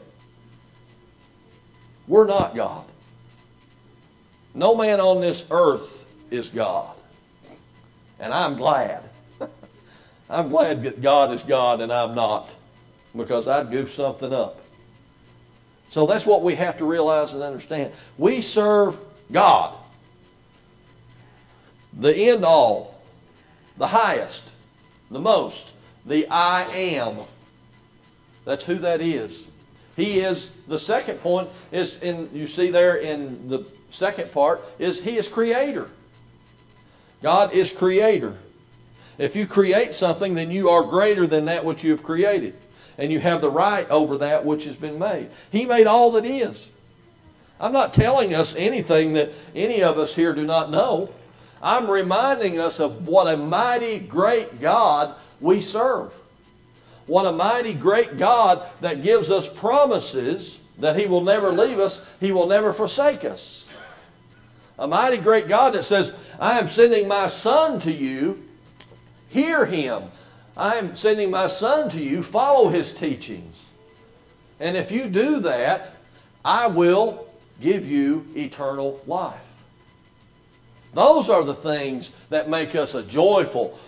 We're 2.07 2.27
not 2.27 2.55
God. 2.55 2.85
No 4.53 4.75
man 4.75 4.99
on 4.99 5.21
this 5.21 5.45
earth 5.49 6.05
is 6.29 6.49
God. 6.49 6.95
And 8.19 8.31
I'm 8.31 8.55
glad. 8.55 9.03
I'm 10.33 10.49
glad 10.49 10.83
that 10.83 11.01
God 11.01 11.31
is 11.31 11.43
God 11.43 11.81
and 11.81 11.91
I'm 11.91 12.15
not 12.15 12.49
because 13.15 13.47
I'd 13.47 13.69
goof 13.69 13.91
something 13.91 14.33
up. 14.33 14.59
So 15.89 16.07
that's 16.07 16.25
what 16.25 16.41
we 16.41 16.55
have 16.55 16.77
to 16.79 16.85
realize 16.85 17.33
and 17.33 17.43
understand. 17.43 17.93
We 18.17 18.41
serve 18.41 18.99
God, 19.31 19.75
the 21.93 22.13
end 22.15 22.43
all, 22.43 22.99
the 23.77 23.87
highest, 23.87 24.49
the 25.11 25.19
most, 25.19 25.73
the 26.05 26.27
I 26.29 26.63
am. 26.63 27.17
That's 28.43 28.65
who 28.65 28.75
that 28.75 29.01
is. 29.01 29.47
He 29.95 30.19
is 30.19 30.49
the 30.67 30.79
second 30.79 31.19
point 31.19 31.49
is 31.71 32.01
in 32.01 32.27
you 32.33 32.47
see 32.47 32.71
there 32.71 32.95
in 32.95 33.47
the 33.47 33.63
second 33.91 34.31
part 34.31 34.63
is 34.79 34.99
he 34.99 35.17
is 35.17 35.27
creator. 35.27 35.89
God 37.21 37.53
is 37.53 37.71
creator. 37.71 38.35
If 39.17 39.35
you 39.35 39.45
create 39.45 39.93
something, 39.93 40.33
then 40.33 40.51
you 40.51 40.69
are 40.69 40.83
greater 40.83 41.27
than 41.27 41.45
that 41.45 41.63
which 41.63 41.83
you 41.83 41.91
have 41.91 42.03
created. 42.03 42.55
And 42.97 43.11
you 43.11 43.19
have 43.19 43.41
the 43.41 43.49
right 43.49 43.89
over 43.89 44.17
that 44.17 44.45
which 44.45 44.65
has 44.65 44.75
been 44.75 44.99
made. 44.99 45.29
He 45.51 45.65
made 45.65 45.87
all 45.87 46.11
that 46.11 46.25
is. 46.25 46.69
I'm 47.59 47.71
not 47.71 47.93
telling 47.93 48.33
us 48.33 48.55
anything 48.55 49.13
that 49.13 49.31
any 49.55 49.83
of 49.83 49.97
us 49.97 50.15
here 50.15 50.33
do 50.33 50.43
not 50.43 50.69
know. 50.69 51.09
I'm 51.61 51.89
reminding 51.89 52.59
us 52.59 52.79
of 52.79 53.07
what 53.07 53.33
a 53.33 53.37
mighty 53.37 53.99
great 53.99 54.59
God 54.59 55.15
we 55.39 55.61
serve. 55.61 56.13
What 57.07 57.25
a 57.25 57.31
mighty 57.31 57.73
great 57.73 58.17
God 58.17 58.67
that 58.81 59.01
gives 59.01 59.31
us 59.31 59.47
promises 59.47 60.59
that 60.79 60.97
He 60.97 61.05
will 61.05 61.21
never 61.21 61.51
leave 61.51 61.79
us, 61.79 62.07
He 62.19 62.31
will 62.31 62.47
never 62.47 62.73
forsake 62.73 63.23
us. 63.23 63.67
A 64.79 64.87
mighty 64.87 65.17
great 65.17 65.47
God 65.47 65.73
that 65.73 65.83
says, 65.83 66.13
I 66.39 66.59
am 66.59 66.67
sending 66.67 67.07
my 67.07 67.27
Son 67.27 67.79
to 67.81 67.91
you 67.91 68.43
Hear 69.33 69.65
him. 69.65 70.03
I 70.55 70.75
am 70.75 70.95
sending 70.95 71.31
my 71.31 71.47
son 71.47 71.89
to 71.89 71.99
you. 71.99 72.21
Follow 72.21 72.69
his 72.69 72.93
teachings. 72.93 73.67
And 74.59 74.77
if 74.77 74.91
you 74.91 75.07
do 75.07 75.39
that, 75.39 75.95
I 76.45 76.67
will 76.67 77.27
give 77.59 77.87
you 77.87 78.27
eternal 78.35 79.01
life. 79.07 79.39
Those 80.93 81.31
are 81.31 81.43
the 81.43 81.55
things 81.55 82.11
that 82.29 82.47
make 82.47 82.75
us 82.75 82.93
a 82.93 83.01
joyful, 83.01 83.79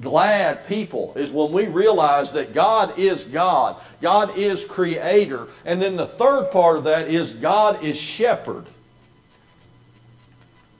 glad 0.00 0.64
people 0.68 1.12
is 1.16 1.32
when 1.32 1.50
we 1.50 1.66
realize 1.66 2.32
that 2.34 2.54
God 2.54 2.96
is 2.96 3.24
God, 3.24 3.82
God 4.00 4.38
is 4.38 4.64
creator, 4.64 5.48
and 5.64 5.82
then 5.82 5.96
the 5.96 6.06
third 6.06 6.52
part 6.52 6.76
of 6.76 6.84
that 6.84 7.08
is 7.08 7.32
God 7.32 7.82
is 7.82 7.96
shepherd. 7.96 8.66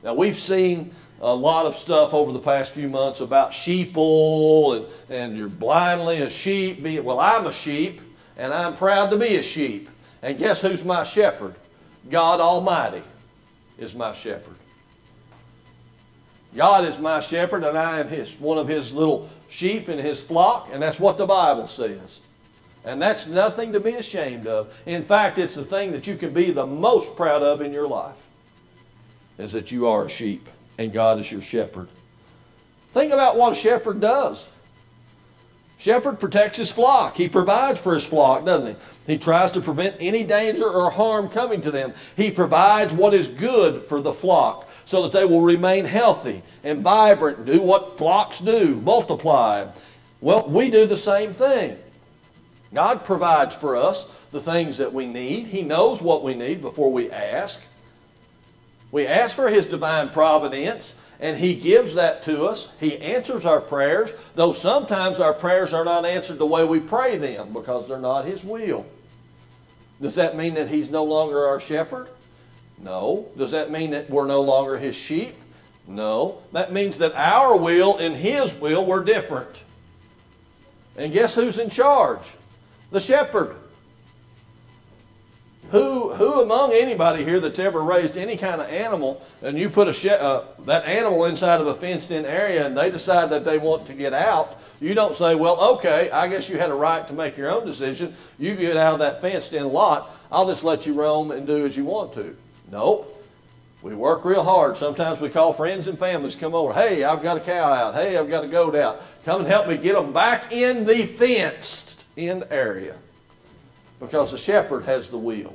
Now, 0.04 0.14
we've 0.14 0.38
seen 0.38 0.92
a 1.22 1.34
lot 1.34 1.66
of 1.66 1.76
stuff 1.76 2.12
over 2.12 2.32
the 2.32 2.40
past 2.40 2.72
few 2.72 2.88
months 2.88 3.20
about 3.20 3.52
sheeple 3.52 4.76
and, 4.76 4.86
and 5.08 5.38
you're 5.38 5.48
blindly 5.48 6.22
a 6.22 6.28
sheep. 6.28 6.82
Being, 6.82 7.04
well, 7.04 7.20
I'm 7.20 7.46
a 7.46 7.52
sheep 7.52 8.00
and 8.36 8.52
I'm 8.52 8.76
proud 8.76 9.10
to 9.12 9.16
be 9.16 9.36
a 9.36 9.42
sheep. 9.42 9.88
And 10.22 10.36
guess 10.36 10.60
who's 10.60 10.84
my 10.84 11.04
shepherd? 11.04 11.54
God 12.10 12.40
Almighty 12.40 13.02
is 13.78 13.94
my 13.94 14.12
shepherd. 14.12 14.56
God 16.54 16.84
is 16.84 16.98
my 16.98 17.20
shepherd, 17.20 17.64
and 17.64 17.78
I 17.78 18.00
am 18.00 18.08
his, 18.08 18.38
one 18.38 18.58
of 18.58 18.68
his 18.68 18.92
little 18.92 19.30
sheep 19.48 19.88
in 19.88 19.98
his 19.98 20.22
flock, 20.22 20.68
and 20.70 20.82
that's 20.82 21.00
what 21.00 21.16
the 21.16 21.26
Bible 21.26 21.66
says. 21.66 22.20
And 22.84 23.00
that's 23.00 23.26
nothing 23.26 23.72
to 23.72 23.80
be 23.80 23.92
ashamed 23.92 24.46
of. 24.46 24.74
In 24.84 25.02
fact, 25.02 25.38
it's 25.38 25.54
the 25.54 25.64
thing 25.64 25.92
that 25.92 26.06
you 26.06 26.16
can 26.16 26.34
be 26.34 26.50
the 26.50 26.66
most 26.66 27.16
proud 27.16 27.42
of 27.42 27.62
in 27.62 27.72
your 27.72 27.88
life, 27.88 28.18
is 29.38 29.52
that 29.52 29.72
you 29.72 29.86
are 29.86 30.04
a 30.04 30.10
sheep, 30.10 30.46
and 30.78 30.92
God 30.92 31.18
is 31.18 31.30
your 31.30 31.42
shepherd. 31.42 31.88
Think 32.92 33.12
about 33.12 33.36
what 33.36 33.52
a 33.52 33.54
shepherd 33.54 34.00
does. 34.00 34.48
Shepherd 35.78 36.20
protects 36.20 36.58
his 36.58 36.70
flock. 36.70 37.16
He 37.16 37.28
provides 37.28 37.80
for 37.80 37.92
his 37.94 38.04
flock, 38.04 38.44
doesn't 38.44 38.76
he? 38.76 39.12
He 39.14 39.18
tries 39.18 39.50
to 39.52 39.60
prevent 39.60 39.96
any 39.98 40.22
danger 40.22 40.68
or 40.68 40.90
harm 40.90 41.28
coming 41.28 41.60
to 41.62 41.72
them. 41.72 41.92
He 42.16 42.30
provides 42.30 42.92
what 42.92 43.14
is 43.14 43.26
good 43.26 43.82
for 43.82 44.00
the 44.00 44.12
flock 44.12 44.68
so 44.84 45.02
that 45.02 45.12
they 45.12 45.24
will 45.24 45.40
remain 45.40 45.84
healthy 45.84 46.42
and 46.62 46.82
vibrant, 46.82 47.46
do 47.46 47.60
what 47.60 47.98
flocks 47.98 48.38
do, 48.38 48.76
multiply. 48.84 49.66
Well, 50.20 50.48
we 50.48 50.70
do 50.70 50.86
the 50.86 50.96
same 50.96 51.34
thing. 51.34 51.76
God 52.72 53.04
provides 53.04 53.56
for 53.56 53.74
us 53.74 54.06
the 54.30 54.40
things 54.40 54.78
that 54.78 54.92
we 54.92 55.06
need. 55.06 55.46
He 55.46 55.62
knows 55.62 56.00
what 56.00 56.22
we 56.22 56.34
need 56.34 56.62
before 56.62 56.92
we 56.92 57.10
ask. 57.10 57.60
We 58.92 59.06
ask 59.06 59.34
for 59.34 59.48
His 59.48 59.66
divine 59.66 60.10
providence, 60.10 60.94
and 61.18 61.36
He 61.36 61.54
gives 61.54 61.94
that 61.94 62.22
to 62.24 62.44
us. 62.44 62.68
He 62.78 62.98
answers 62.98 63.46
our 63.46 63.60
prayers, 63.60 64.12
though 64.34 64.52
sometimes 64.52 65.18
our 65.18 65.32
prayers 65.32 65.72
are 65.72 65.84
not 65.84 66.04
answered 66.04 66.38
the 66.38 66.46
way 66.46 66.64
we 66.64 66.78
pray 66.78 67.16
them 67.16 67.52
because 67.52 67.88
they're 67.88 67.98
not 67.98 68.26
His 68.26 68.44
will. 68.44 68.86
Does 70.00 70.14
that 70.16 70.36
mean 70.36 70.54
that 70.54 70.68
He's 70.68 70.90
no 70.90 71.04
longer 71.04 71.46
our 71.46 71.58
shepherd? 71.58 72.08
No. 72.78 73.26
Does 73.36 73.52
that 73.52 73.70
mean 73.70 73.90
that 73.92 74.10
we're 74.10 74.26
no 74.26 74.42
longer 74.42 74.76
His 74.76 74.94
sheep? 74.94 75.34
No. 75.88 76.42
That 76.52 76.70
means 76.72 76.98
that 76.98 77.14
our 77.14 77.56
will 77.56 77.96
and 77.96 78.14
His 78.14 78.54
will 78.54 78.84
were 78.84 79.02
different. 79.02 79.64
And 80.98 81.14
guess 81.14 81.34
who's 81.34 81.56
in 81.56 81.70
charge? 81.70 82.30
The 82.90 83.00
shepherd. 83.00 83.56
Who, 85.72 86.12
who 86.12 86.42
among 86.42 86.74
anybody 86.74 87.24
here 87.24 87.40
that's 87.40 87.58
ever 87.58 87.80
raised 87.80 88.18
any 88.18 88.36
kind 88.36 88.60
of 88.60 88.68
animal 88.68 89.22
and 89.42 89.58
you 89.58 89.70
put 89.70 89.88
a 89.88 89.92
she- 89.94 90.10
uh, 90.10 90.42
that 90.66 90.84
animal 90.84 91.24
inside 91.24 91.62
of 91.62 91.66
a 91.66 91.72
fenced 91.72 92.10
in 92.10 92.26
area 92.26 92.66
and 92.66 92.76
they 92.76 92.90
decide 92.90 93.30
that 93.30 93.42
they 93.42 93.56
want 93.56 93.86
to 93.86 93.94
get 93.94 94.12
out, 94.12 94.60
you 94.82 94.94
don't 94.94 95.14
say, 95.14 95.34
well, 95.34 95.58
okay, 95.76 96.10
I 96.10 96.28
guess 96.28 96.50
you 96.50 96.58
had 96.58 96.68
a 96.68 96.74
right 96.74 97.08
to 97.08 97.14
make 97.14 97.38
your 97.38 97.50
own 97.50 97.64
decision. 97.64 98.14
You 98.38 98.54
get 98.54 98.76
out 98.76 98.92
of 98.92 98.98
that 98.98 99.22
fenced 99.22 99.54
in 99.54 99.66
lot. 99.66 100.10
I'll 100.30 100.46
just 100.46 100.62
let 100.62 100.84
you 100.84 100.92
roam 100.92 101.30
and 101.30 101.46
do 101.46 101.64
as 101.64 101.74
you 101.74 101.86
want 101.86 102.12
to. 102.14 102.36
Nope. 102.70 103.08
We 103.80 103.94
work 103.94 104.26
real 104.26 104.44
hard. 104.44 104.76
Sometimes 104.76 105.22
we 105.22 105.30
call 105.30 105.54
friends 105.54 105.86
and 105.86 105.98
families 105.98 106.36
come 106.36 106.54
over. 106.54 106.74
Hey, 106.74 107.02
I've 107.02 107.22
got 107.22 107.38
a 107.38 107.40
cow 107.40 107.72
out. 107.72 107.94
Hey, 107.94 108.18
I've 108.18 108.28
got 108.28 108.44
a 108.44 108.48
goat 108.48 108.74
out. 108.74 109.00
Come 109.24 109.40
and 109.40 109.48
help 109.48 109.68
me 109.68 109.78
get 109.78 109.94
them 109.94 110.12
back 110.12 110.52
in 110.52 110.84
the 110.84 111.06
fenced 111.06 112.04
in 112.14 112.44
area. 112.50 112.94
Because 114.00 114.32
the 114.32 114.38
shepherd 114.38 114.82
has 114.82 115.08
the 115.08 115.16
wheel. 115.16 115.54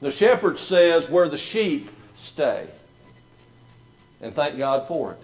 The 0.00 0.10
shepherd 0.10 0.58
says 0.58 1.08
where 1.08 1.28
the 1.28 1.38
sheep 1.38 1.90
stay. 2.14 2.66
And 4.20 4.34
thank 4.34 4.58
God 4.58 4.88
for 4.88 5.12
it. 5.12 5.18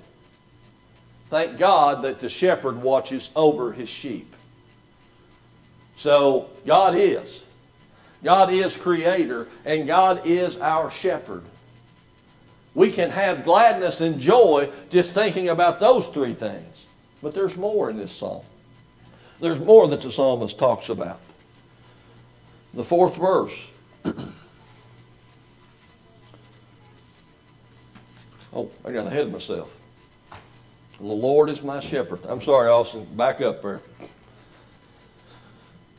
Thank 1.29 1.59
God 1.59 2.03
that 2.03 2.21
the 2.21 2.29
shepherd 2.29 2.81
watches 2.81 3.31
over 3.35 3.73
his 3.73 3.89
sheep. 3.89 4.35
So 5.97 6.49
God 6.67 6.95
is. 6.95 7.45
God 8.23 8.53
is 8.53 8.77
creator, 8.77 9.49
and 9.65 9.87
God 9.87 10.27
is 10.27 10.59
our 10.59 10.91
shepherd. 10.91 11.43
We 12.75 12.91
can 12.91 13.11
have 13.11 13.45
gladness 13.45 14.01
and 14.01 14.21
joy 14.21 14.71
just 14.91 15.15
thinking 15.15 15.49
about 15.49 15.81
those 15.81 16.09
three 16.09 16.35
things. 16.35 16.87
But 17.23 17.35
there's 17.35 17.57
more 17.57 17.89
in 17.89 17.97
this 17.97 18.13
psalm. 18.13 18.45
There's 19.41 19.61
more 19.61 19.89
that 19.89 20.03
the 20.03 20.11
psalmist 20.11 20.59
talks 20.59 20.89
about. 20.89 21.21
The 22.75 22.85
fourth 22.85 23.17
verse. 23.17 23.69
oh, 28.57 28.71
I 28.85 28.91
got 28.91 29.07
ahead 29.07 29.27
of 29.27 29.33
myself. 29.33 29.79
The 30.99 31.05
Lord 31.05 31.51
is 31.51 31.63
my 31.63 31.79
shepherd. 31.79 32.21
I'm 32.27 32.41
sorry, 32.41 32.69
Austin. 32.69 33.07
Back 33.17 33.43
up 33.43 33.63
there. 33.63 33.83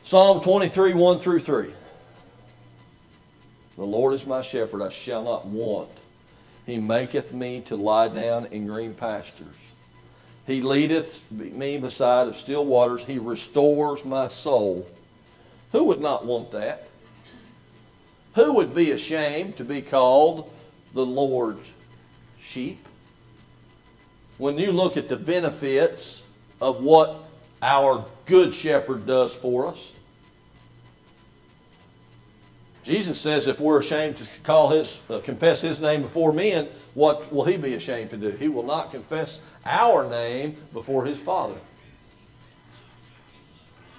Psalm 0.02 0.40
23, 0.40 0.94
1 0.94 1.18
through 1.18 1.40
3. 1.40 1.70
The 3.76 3.84
Lord 3.84 4.12
is 4.12 4.26
my 4.26 4.42
shepherd, 4.42 4.82
I 4.82 4.88
shall 4.88 5.22
not 5.22 5.46
want. 5.46 5.90
He 6.66 6.78
maketh 6.78 7.32
me 7.32 7.60
to 7.66 7.76
lie 7.76 8.08
down 8.08 8.46
in 8.46 8.66
green 8.66 8.92
pastures. 8.92 9.46
He 10.46 10.62
leadeth 10.62 11.20
me 11.30 11.78
beside 11.78 12.26
of 12.26 12.36
still 12.36 12.64
waters. 12.64 13.04
He 13.04 13.18
restores 13.18 14.04
my 14.04 14.26
soul. 14.26 14.84
Who 15.72 15.84
would 15.84 16.00
not 16.00 16.26
want 16.26 16.50
that? 16.50 16.88
Who 18.34 18.54
would 18.54 18.74
be 18.74 18.90
ashamed 18.90 19.58
to 19.58 19.64
be 19.64 19.80
called 19.80 20.50
the 20.94 21.06
Lord's 21.06 21.70
sheep? 22.40 22.86
When 24.38 24.58
you 24.58 24.72
look 24.72 24.96
at 24.96 25.08
the 25.08 25.16
benefits 25.16 26.22
of 26.60 26.82
what 26.82 27.16
our 27.60 28.04
good 28.26 28.54
shepherd 28.54 29.06
does 29.06 29.34
for 29.34 29.66
us, 29.66 29.92
Jesus 32.84 33.20
says 33.20 33.46
if 33.46 33.60
we're 33.60 33.80
ashamed 33.80 34.16
to 34.16 34.26
call 34.44 34.70
his, 34.70 34.98
uh, 35.10 35.18
confess 35.20 35.60
his 35.60 35.80
name 35.80 36.00
before 36.00 36.32
men, 36.32 36.68
what 36.94 37.30
will 37.32 37.44
he 37.44 37.56
be 37.56 37.74
ashamed 37.74 38.10
to 38.10 38.16
do? 38.16 38.30
He 38.30 38.48
will 38.48 38.62
not 38.62 38.90
confess 38.90 39.40
our 39.66 40.08
name 40.08 40.56
before 40.72 41.04
his 41.04 41.18
Father. 41.18 41.56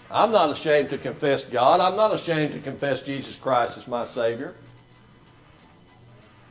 I'm 0.10 0.32
not 0.32 0.50
ashamed 0.50 0.90
to 0.90 0.98
confess 0.98 1.46
God. 1.46 1.80
I'm 1.80 1.96
not 1.96 2.14
ashamed 2.14 2.54
to 2.54 2.60
confess 2.60 3.04
Jesus 3.04 3.36
Christ 3.36 3.78
as 3.78 3.88
my 3.88 4.06
Savior. 4.06 4.56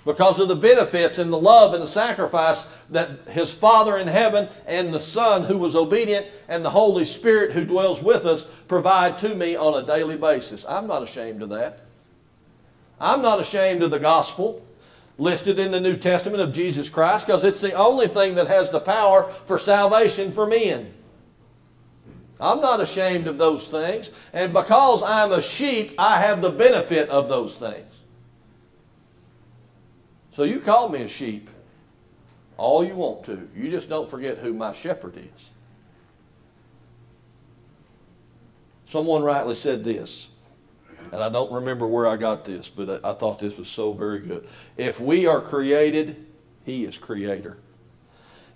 Because 0.09 0.41
of 0.41 0.49
the 0.49 0.57
benefits 0.57 1.19
and 1.19 1.31
the 1.31 1.39
love 1.39 1.75
and 1.75 1.83
the 1.83 1.87
sacrifice 1.87 2.67
that 2.89 3.11
his 3.29 3.53
Father 3.53 3.99
in 3.99 4.09
heaven 4.09 4.49
and 4.67 4.93
the 4.93 4.99
Son 4.99 5.45
who 5.45 5.59
was 5.59 5.77
obedient 5.77 6.27
and 6.49 6.65
the 6.65 6.71
Holy 6.71 7.05
Spirit 7.05 7.53
who 7.53 7.63
dwells 7.63 8.03
with 8.03 8.25
us 8.25 8.45
provide 8.69 9.19
to 9.19 9.35
me 9.35 9.55
on 9.55 9.75
a 9.75 9.87
daily 9.87 10.17
basis. 10.17 10.65
I'm 10.67 10.87
not 10.87 11.03
ashamed 11.03 11.43
of 11.43 11.51
that. 11.51 11.81
I'm 12.99 13.21
not 13.21 13.39
ashamed 13.39 13.83
of 13.83 13.91
the 13.91 13.99
gospel 13.99 14.65
listed 15.19 15.59
in 15.59 15.73
the 15.73 15.81
New 15.81 15.99
Testament 15.99 16.41
of 16.41 16.53
Jesus 16.53 16.89
Christ 16.89 17.27
because 17.27 17.45
it's 17.45 17.61
the 17.61 17.75
only 17.75 18.09
thing 18.09 18.35
that 18.37 18.47
has 18.47 18.73
the 18.73 18.81
power 18.81 19.25
for 19.25 19.59
salvation 19.59 20.33
for 20.33 20.47
men. 20.47 20.91
I'm 22.41 22.63
not 22.63 22.81
ashamed 22.81 23.27
of 23.27 23.37
those 23.37 23.69
things. 23.69 24.13
And 24.33 24.55
because 24.55 25.03
I'm 25.03 25.33
a 25.33 25.43
sheep, 25.43 25.93
I 25.99 26.19
have 26.23 26.41
the 26.41 26.51
benefit 26.51 27.11
of 27.11 27.29
those 27.29 27.59
things. 27.59 27.98
So 30.39 30.45
you 30.45 30.61
call 30.61 30.89
me 30.89 31.03
a 31.03 31.09
sheep 31.09 31.51
all 32.59 32.85
you 32.85 32.95
want 32.95 33.25
to. 33.25 33.49
You 33.57 33.73
just 33.73 33.89
don't 33.89 34.09
forget 34.09 34.39
who 34.39 34.53
my 34.55 34.73
shepherd 34.73 35.17
is. 35.17 35.51
Someone 38.87 39.25
rightly 39.25 39.57
said 39.57 39.83
this 39.83 40.29
and 41.11 41.25
I 41.25 41.29
don't 41.29 41.51
remember 41.51 41.89
where 41.89 42.07
I 42.07 42.17
got 42.17 42.45
this, 42.45 42.69
but 42.69 43.05
I, 43.05 43.15
thought 43.15 43.41
this 43.41 43.59
was 43.59 43.67
so 43.67 43.93
very 43.93 44.21
good. 44.21 44.47
If 44.77 45.01
we 45.01 45.27
are 45.27 45.41
created, 45.41 46.25
He 46.65 46.85
is 46.85 46.99
creator. 46.99 47.59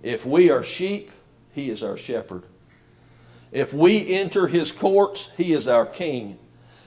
If 0.05 0.25
we 0.25 0.53
are 0.53 0.63
sheep, 0.63 1.11
He 1.51 1.69
is 1.69 1.83
our 1.83 1.97
shepherd. 1.97 2.45
If 3.51 3.75
we 3.75 4.15
enter 4.15 4.47
His 4.47 4.71
courts, 4.71 5.31
He 5.37 5.53
is 5.53 5.67
our 5.67 5.87
king. 5.87 6.39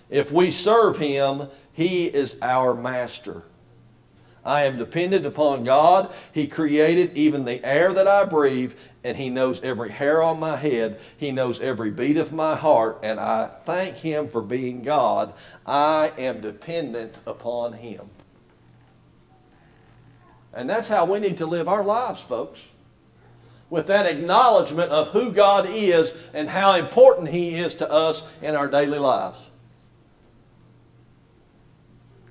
If 0.09 0.31
we 0.31 0.51
serve 0.51 0.97
Him, 0.97 1.49
He 1.73 2.05
is 2.05 2.37
our 2.41 2.73
master. 2.73 3.43
I 4.45 4.63
am 4.65 4.77
dependent 4.77 5.25
upon 5.25 5.63
God. 5.63 6.13
He 6.31 6.47
created 6.47 7.17
even 7.17 7.45
the 7.45 7.65
air 7.65 7.93
that 7.93 8.07
I 8.07 8.25
breathe, 8.25 8.73
and 9.03 9.17
He 9.17 9.29
knows 9.29 9.61
every 9.63 9.89
hair 9.89 10.21
on 10.21 10.39
my 10.39 10.55
head. 10.55 10.99
He 11.17 11.31
knows 11.31 11.59
every 11.59 11.91
beat 11.91 12.17
of 12.17 12.31
my 12.31 12.55
heart, 12.55 12.99
and 13.03 13.19
I 13.19 13.47
thank 13.47 13.95
Him 13.95 14.27
for 14.27 14.41
being 14.41 14.83
God. 14.83 15.33
I 15.65 16.11
am 16.17 16.41
dependent 16.41 17.17
upon 17.25 17.73
Him. 17.73 18.09
And 20.53 20.69
that's 20.69 20.87
how 20.87 21.05
we 21.05 21.19
need 21.19 21.37
to 21.39 21.45
live 21.45 21.67
our 21.67 21.83
lives, 21.83 22.21
folks. 22.21 22.69
with 23.69 23.87
that 23.87 24.05
acknowledgement 24.05 24.91
of 24.91 25.07
who 25.09 25.31
God 25.31 25.67
is 25.69 26.13
and 26.33 26.49
how 26.49 26.75
important 26.75 27.27
He 27.29 27.55
is 27.55 27.73
to 27.75 27.91
us 27.91 28.23
in 28.41 28.55
our 28.55 28.67
daily 28.67 28.99
lives. 28.99 29.37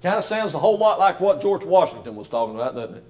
Kind 0.04 0.18
of 0.18 0.24
sounds 0.24 0.52
a 0.52 0.58
whole 0.58 0.76
lot 0.76 0.98
like 0.98 1.18
what 1.18 1.40
George 1.40 1.64
Washington 1.64 2.14
was 2.14 2.28
talking 2.28 2.54
about, 2.54 2.74
doesn't 2.74 2.96
it? 2.96 3.04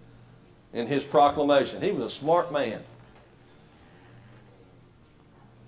In 0.75 0.87
his 0.87 1.03
proclamation. 1.03 1.83
He 1.83 1.91
was 1.91 2.05
a 2.05 2.09
smart 2.09 2.53
man. 2.53 2.81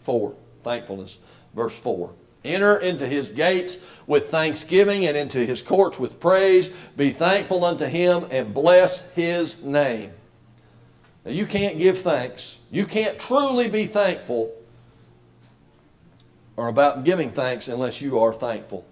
Four, 0.03 0.37
thankfulness. 0.61 1.19
Verse 1.53 1.77
4. 1.77 2.13
Enter 2.45 2.77
into 2.77 3.09
his 3.09 3.33
gates 3.33 3.79
with 4.07 4.31
thanksgiving 4.31 5.07
and 5.07 5.17
into 5.17 5.45
his 5.45 5.61
courts 5.61 5.99
with 5.99 6.21
praise. 6.21 6.69
Be 6.97 7.11
thankful 7.11 7.65
unto 7.65 7.87
him 7.87 8.29
and 8.31 8.55
bless 8.55 9.11
his 9.11 9.65
name. 9.65 10.13
Now, 11.25 11.33
you 11.33 11.45
can't 11.45 11.77
give 11.77 11.99
thanks. 11.99 12.59
You 12.71 12.87
can't 12.87 13.19
truly 13.19 13.69
be 13.69 13.87
thankful 13.87 14.55
or 16.57 16.69
about 16.69 17.03
giving 17.03 17.31
thanks 17.31 17.67
unless 17.67 18.01
you 18.01 18.21
are 18.21 18.33
thankful. 18.33 18.87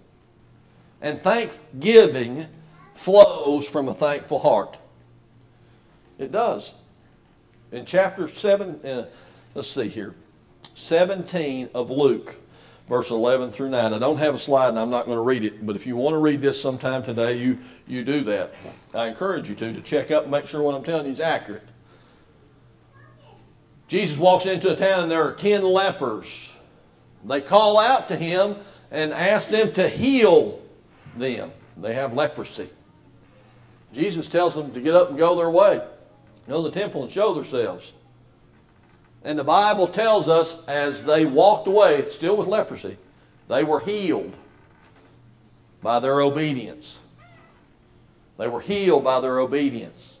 And 1.05 1.21
thanksgiving 1.21 2.47
flows 2.95 3.69
from 3.69 3.89
a 3.89 3.93
thankful 3.93 4.39
heart. 4.39 4.79
It 6.17 6.31
does. 6.31 6.73
In 7.71 7.85
chapter 7.85 8.27
7, 8.27 8.83
uh, 8.83 9.05
let's 9.53 9.67
see 9.67 9.87
here, 9.87 10.15
17 10.73 11.69
of 11.75 11.91
Luke, 11.91 12.37
verse 12.89 13.11
11 13.11 13.51
through 13.51 13.69
9. 13.69 13.93
I 13.93 13.99
don't 13.99 14.17
have 14.17 14.33
a 14.33 14.39
slide 14.39 14.69
and 14.69 14.79
I'm 14.79 14.89
not 14.89 15.05
going 15.05 15.17
to 15.17 15.21
read 15.21 15.43
it, 15.43 15.63
but 15.63 15.75
if 15.75 15.85
you 15.85 15.95
want 15.95 16.15
to 16.15 16.17
read 16.17 16.41
this 16.41 16.59
sometime 16.59 17.03
today, 17.03 17.37
you, 17.37 17.59
you 17.85 18.03
do 18.03 18.21
that. 18.21 18.55
I 18.95 19.05
encourage 19.05 19.47
you 19.47 19.53
to, 19.53 19.73
to 19.73 19.81
check 19.81 20.09
up 20.09 20.23
and 20.23 20.31
make 20.31 20.47
sure 20.47 20.63
what 20.63 20.73
I'm 20.73 20.83
telling 20.83 21.05
you 21.05 21.11
is 21.11 21.19
accurate. 21.19 21.67
Jesus 23.87 24.17
walks 24.17 24.47
into 24.47 24.73
a 24.73 24.75
town 24.75 25.03
and 25.03 25.11
there 25.11 25.21
are 25.21 25.35
10 25.35 25.61
lepers. 25.61 26.57
They 27.25 27.41
call 27.41 27.77
out 27.77 28.07
to 28.07 28.15
him 28.15 28.55
and 28.89 29.13
ask 29.13 29.49
them 29.49 29.71
to 29.73 29.87
heal 29.87 30.64
them. 31.17 31.51
They 31.77 31.93
have 31.93 32.13
leprosy. 32.13 32.69
Jesus 33.93 34.27
tells 34.27 34.55
them 34.55 34.71
to 34.73 34.81
get 34.81 34.93
up 34.93 35.09
and 35.09 35.17
go 35.17 35.35
their 35.35 35.49
way, 35.49 35.81
go 36.47 36.63
to 36.63 36.69
the 36.69 36.79
temple 36.79 37.03
and 37.03 37.11
show 37.11 37.33
themselves. 37.33 37.93
And 39.23 39.39
the 39.39 39.43
Bible 39.43 39.87
tells 39.87 40.27
us 40.27 40.65
as 40.67 41.03
they 41.03 41.25
walked 41.25 41.67
away, 41.67 42.07
still 42.09 42.37
with 42.37 42.47
leprosy, 42.47 42.97
they 43.47 43.63
were 43.63 43.79
healed 43.79 44.33
by 45.81 45.99
their 45.99 46.21
obedience. 46.21 46.99
They 48.37 48.47
were 48.47 48.61
healed 48.61 49.03
by 49.03 49.21
their 49.21 49.39
obedience. 49.39 50.19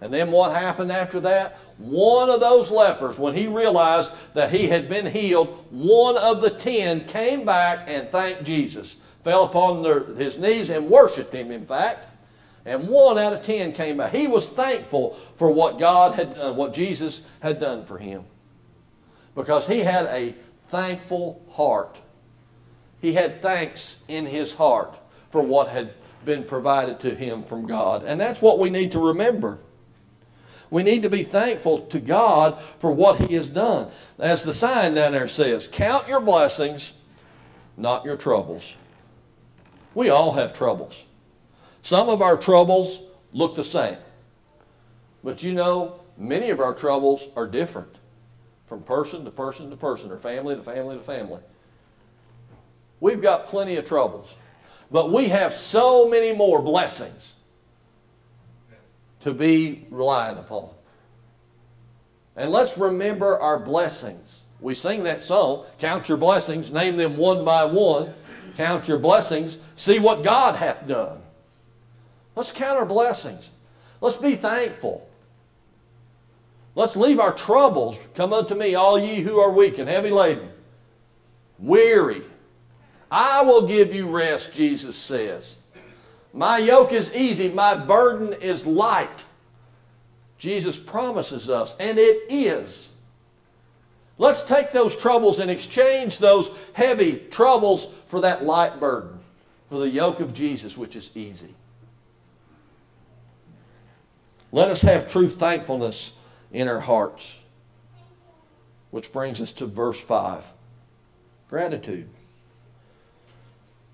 And 0.00 0.12
then 0.12 0.30
what 0.30 0.52
happened 0.52 0.92
after 0.92 1.20
that? 1.20 1.56
One 1.78 2.30
of 2.30 2.40
those 2.40 2.70
lepers, 2.70 3.18
when 3.18 3.34
he 3.34 3.46
realized 3.46 4.12
that 4.34 4.50
he 4.50 4.66
had 4.66 4.88
been 4.88 5.06
healed, 5.06 5.64
one 5.70 6.16
of 6.18 6.40
the 6.40 6.50
ten 6.50 7.00
came 7.04 7.44
back 7.44 7.84
and 7.88 8.06
thanked 8.08 8.44
Jesus. 8.44 8.96
Fell 9.28 9.44
upon 9.44 9.82
their, 9.82 10.04
his 10.14 10.38
knees 10.38 10.70
and 10.70 10.88
worshiped 10.88 11.34
him, 11.34 11.50
in 11.50 11.66
fact. 11.66 12.06
And 12.64 12.88
one 12.88 13.18
out 13.18 13.34
of 13.34 13.42
ten 13.42 13.74
came 13.74 13.98
back. 13.98 14.14
He 14.14 14.26
was 14.26 14.48
thankful 14.48 15.18
for 15.36 15.50
what 15.50 15.78
God 15.78 16.14
had 16.14 16.34
done, 16.34 16.56
what 16.56 16.72
Jesus 16.72 17.26
had 17.40 17.60
done 17.60 17.84
for 17.84 17.98
him. 17.98 18.24
Because 19.34 19.68
he 19.68 19.80
had 19.80 20.06
a 20.06 20.34
thankful 20.68 21.44
heart. 21.50 22.00
He 23.02 23.12
had 23.12 23.42
thanks 23.42 24.02
in 24.08 24.24
his 24.24 24.54
heart 24.54 24.98
for 25.28 25.42
what 25.42 25.68
had 25.68 25.92
been 26.24 26.42
provided 26.42 26.98
to 27.00 27.14
him 27.14 27.42
from 27.42 27.66
God. 27.66 28.04
And 28.04 28.18
that's 28.18 28.40
what 28.40 28.58
we 28.58 28.70
need 28.70 28.92
to 28.92 28.98
remember. 28.98 29.58
We 30.70 30.82
need 30.82 31.02
to 31.02 31.10
be 31.10 31.22
thankful 31.22 31.80
to 31.88 32.00
God 32.00 32.62
for 32.78 32.90
what 32.90 33.20
He 33.20 33.34
has 33.34 33.50
done. 33.50 33.90
As 34.18 34.42
the 34.42 34.54
sign 34.54 34.94
down 34.94 35.12
there 35.12 35.28
says, 35.28 35.68
count 35.68 36.08
your 36.08 36.20
blessings, 36.20 36.94
not 37.76 38.06
your 38.06 38.16
troubles. 38.16 38.74
We 39.98 40.10
all 40.10 40.30
have 40.34 40.52
troubles. 40.52 41.06
Some 41.82 42.08
of 42.08 42.22
our 42.22 42.36
troubles 42.36 43.02
look 43.32 43.56
the 43.56 43.64
same. 43.64 43.96
But 45.24 45.42
you 45.42 45.52
know, 45.52 45.98
many 46.16 46.50
of 46.50 46.60
our 46.60 46.72
troubles 46.72 47.26
are 47.34 47.48
different 47.48 47.96
from 48.66 48.84
person 48.84 49.24
to 49.24 49.32
person 49.32 49.70
to 49.70 49.76
person, 49.76 50.12
or 50.12 50.16
family 50.16 50.54
to 50.54 50.62
family 50.62 50.94
to 50.94 51.02
family. 51.02 51.40
We've 53.00 53.20
got 53.20 53.46
plenty 53.46 53.74
of 53.74 53.86
troubles, 53.86 54.36
but 54.88 55.10
we 55.10 55.26
have 55.30 55.52
so 55.52 56.08
many 56.08 56.32
more 56.32 56.62
blessings 56.62 57.34
to 59.22 59.34
be 59.34 59.84
relied 59.90 60.36
upon. 60.36 60.68
And 62.36 62.52
let's 62.52 62.78
remember 62.78 63.36
our 63.40 63.58
blessings. 63.58 64.44
We 64.60 64.74
sing 64.74 65.02
that 65.02 65.24
song, 65.24 65.66
Count 65.80 66.08
Your 66.08 66.18
Blessings, 66.18 66.70
name 66.70 66.96
them 66.96 67.16
one 67.16 67.44
by 67.44 67.64
one. 67.64 68.14
Count 68.58 68.88
your 68.88 68.98
blessings, 68.98 69.60
see 69.76 70.00
what 70.00 70.24
God 70.24 70.56
hath 70.56 70.84
done. 70.88 71.22
Let's 72.34 72.50
count 72.50 72.76
our 72.76 72.84
blessings. 72.84 73.52
Let's 74.00 74.16
be 74.16 74.34
thankful. 74.34 75.08
Let's 76.74 76.96
leave 76.96 77.20
our 77.20 77.32
troubles. 77.32 78.04
Come 78.16 78.32
unto 78.32 78.56
me, 78.56 78.74
all 78.74 78.98
ye 78.98 79.20
who 79.20 79.38
are 79.38 79.52
weak 79.52 79.78
and 79.78 79.88
heavy 79.88 80.10
laden, 80.10 80.48
weary. 81.60 82.22
I 83.12 83.42
will 83.42 83.64
give 83.64 83.94
you 83.94 84.10
rest, 84.10 84.52
Jesus 84.54 84.96
says. 84.96 85.58
My 86.32 86.58
yoke 86.58 86.92
is 86.92 87.14
easy, 87.14 87.50
my 87.50 87.76
burden 87.76 88.32
is 88.42 88.66
light. 88.66 89.24
Jesus 90.36 90.80
promises 90.80 91.48
us, 91.48 91.76
and 91.78 91.96
it 91.96 92.24
is. 92.28 92.87
Let's 94.18 94.42
take 94.42 94.72
those 94.72 94.96
troubles 94.96 95.38
and 95.38 95.50
exchange 95.50 96.18
those 96.18 96.50
heavy 96.72 97.16
troubles 97.30 97.94
for 98.08 98.20
that 98.20 98.44
light 98.44 98.80
burden, 98.80 99.18
for 99.68 99.78
the 99.78 99.88
yoke 99.88 100.18
of 100.18 100.34
Jesus, 100.34 100.76
which 100.76 100.96
is 100.96 101.16
easy. 101.16 101.54
Let 104.50 104.70
us 104.70 104.82
have 104.82 105.06
true 105.06 105.28
thankfulness 105.28 106.12
in 106.52 106.68
our 106.68 106.80
hearts. 106.80 107.40
Which 108.90 109.12
brings 109.12 109.40
us 109.40 109.52
to 109.52 109.66
verse 109.66 110.00
5 110.00 110.52
gratitude. 111.48 112.08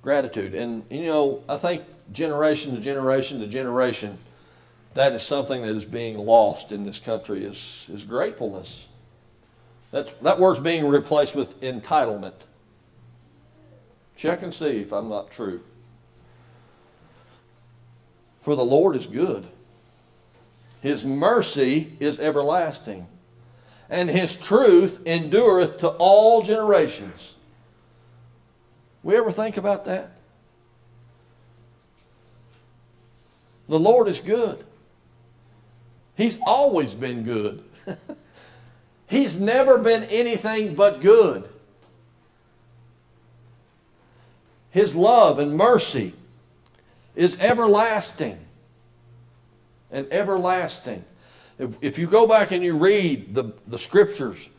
Gratitude. 0.02 0.54
And, 0.54 0.84
you 0.90 1.06
know, 1.06 1.42
I 1.48 1.56
think 1.56 1.82
generation 2.12 2.74
to 2.74 2.80
generation 2.80 3.40
to 3.40 3.46
generation, 3.46 4.18
that 4.94 5.12
is 5.12 5.22
something 5.22 5.62
that 5.62 5.74
is 5.74 5.84
being 5.84 6.18
lost 6.18 6.72
in 6.72 6.84
this 6.84 6.98
country 6.98 7.44
is, 7.44 7.88
is 7.92 8.04
gratefulness. 8.04 8.88
That's, 9.94 10.12
that 10.22 10.40
word's 10.40 10.58
being 10.58 10.88
replaced 10.88 11.36
with 11.36 11.60
entitlement. 11.60 12.34
Check 14.16 14.42
and 14.42 14.52
see 14.52 14.80
if 14.80 14.92
I'm 14.92 15.08
not 15.08 15.30
true. 15.30 15.60
For 18.40 18.56
the 18.56 18.64
Lord 18.64 18.96
is 18.96 19.06
good. 19.06 19.46
His 20.80 21.04
mercy 21.04 21.92
is 22.00 22.18
everlasting, 22.18 23.06
and 23.88 24.10
his 24.10 24.34
truth 24.34 24.98
endureth 25.06 25.78
to 25.78 25.90
all 25.90 26.42
generations. 26.42 27.36
We 29.04 29.16
ever 29.16 29.30
think 29.30 29.58
about 29.58 29.84
that? 29.84 30.10
The 33.68 33.78
Lord 33.78 34.08
is 34.08 34.18
good. 34.18 34.64
He's 36.16 36.36
always 36.44 36.94
been 36.94 37.22
good. 37.22 37.62
He's 39.06 39.36
never 39.36 39.78
been 39.78 40.04
anything 40.04 40.74
but 40.74 41.00
good. 41.00 41.48
His 44.70 44.96
love 44.96 45.38
and 45.38 45.56
mercy 45.56 46.14
is 47.14 47.38
everlasting 47.38 48.38
and 49.92 50.12
everlasting. 50.12 51.04
If, 51.58 51.76
if 51.80 51.98
you 51.98 52.08
go 52.08 52.26
back 52.26 52.50
and 52.50 52.62
you 52.62 52.76
read 52.76 53.34
the, 53.34 53.52
the 53.68 53.78
scriptures, 53.78 54.50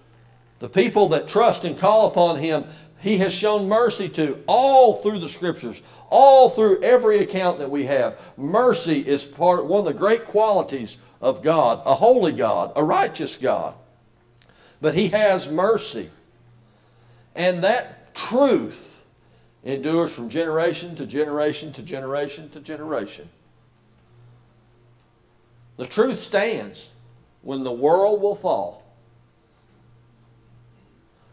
the 0.59 0.69
people 0.69 1.09
that 1.09 1.27
trust 1.27 1.65
and 1.65 1.77
call 1.77 2.07
upon 2.07 2.39
Him, 2.39 2.63
He 2.99 3.17
has 3.17 3.33
shown 3.33 3.67
mercy 3.67 4.07
to 4.09 4.41
all 4.47 5.01
through 5.01 5.19
the 5.19 5.27
scriptures, 5.27 5.81
all 6.09 6.49
through 6.49 6.81
every 6.81 7.19
account 7.19 7.59
that 7.59 7.69
we 7.69 7.83
have. 7.83 8.17
Mercy 8.37 9.05
is 9.05 9.25
part 9.25 9.65
one 9.65 9.79
of 9.79 9.85
the 9.85 9.93
great 9.93 10.23
qualities 10.23 10.97
of 11.19 11.43
God, 11.43 11.81
a 11.85 11.93
holy 11.93 12.31
God, 12.31 12.71
a 12.77 12.83
righteous 12.83 13.35
God. 13.35 13.75
But 14.81 14.95
He 14.95 15.09
has 15.09 15.49
mercy. 15.49 16.09
And 17.35 17.63
that 17.63 18.13
truth 18.15 19.03
endures 19.63 20.13
from 20.13 20.29
generation 20.29 20.95
to 20.95 21.05
generation 21.05 21.71
to 21.73 21.81
generation 21.81 22.49
to 22.49 22.59
generation. 22.59 23.27
The 25.77 25.85
truth 25.85 26.21
stands 26.21 26.91
when 27.41 27.63
the 27.63 27.71
world 27.71 28.21
will 28.21 28.35
fall. 28.35 28.83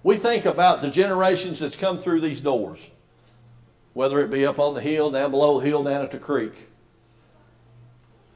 We 0.02 0.16
think 0.16 0.46
about 0.46 0.82
the 0.82 0.90
generations 0.90 1.60
that's 1.60 1.76
come 1.76 1.98
through 1.98 2.20
these 2.20 2.40
doors, 2.40 2.90
whether 3.92 4.18
it 4.18 4.30
be 4.30 4.44
up 4.44 4.58
on 4.58 4.74
the 4.74 4.80
hill, 4.80 5.12
down 5.12 5.30
below 5.30 5.60
the 5.60 5.66
hill, 5.66 5.84
down 5.84 6.02
at 6.02 6.10
the 6.10 6.18
creek. 6.18 6.68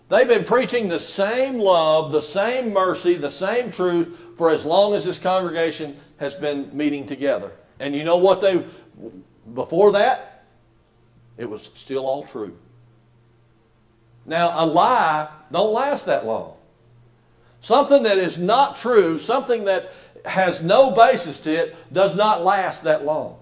They've 0.08 0.28
been 0.28 0.44
preaching 0.44 0.88
the 0.88 1.00
same 1.00 1.58
love, 1.58 2.12
the 2.12 2.22
same 2.22 2.72
mercy, 2.72 3.14
the 3.14 3.30
same 3.30 3.70
truth 3.70 4.34
for 4.36 4.50
as 4.50 4.64
long 4.64 4.94
as 4.94 5.04
this 5.04 5.18
congregation 5.18 5.96
has 6.18 6.34
been 6.34 6.74
meeting 6.76 7.06
together. 7.06 7.50
And 7.80 7.94
you 7.94 8.04
know 8.04 8.16
what 8.16 8.40
they, 8.40 8.64
before 9.54 9.92
that, 9.92 10.44
it 11.36 11.50
was 11.50 11.70
still 11.74 12.06
all 12.06 12.24
true. 12.24 12.56
Now, 14.26 14.52
a 14.62 14.64
lie 14.64 15.28
don't 15.50 15.72
last 15.72 16.06
that 16.06 16.24
long. 16.24 16.54
Something 17.60 18.04
that 18.04 18.18
is 18.18 18.38
not 18.38 18.76
true, 18.76 19.18
something 19.18 19.64
that 19.64 19.92
has 20.24 20.62
no 20.62 20.92
basis 20.92 21.40
to 21.40 21.52
it, 21.52 21.92
does 21.92 22.14
not 22.14 22.44
last 22.44 22.84
that 22.84 23.04
long. 23.04 23.38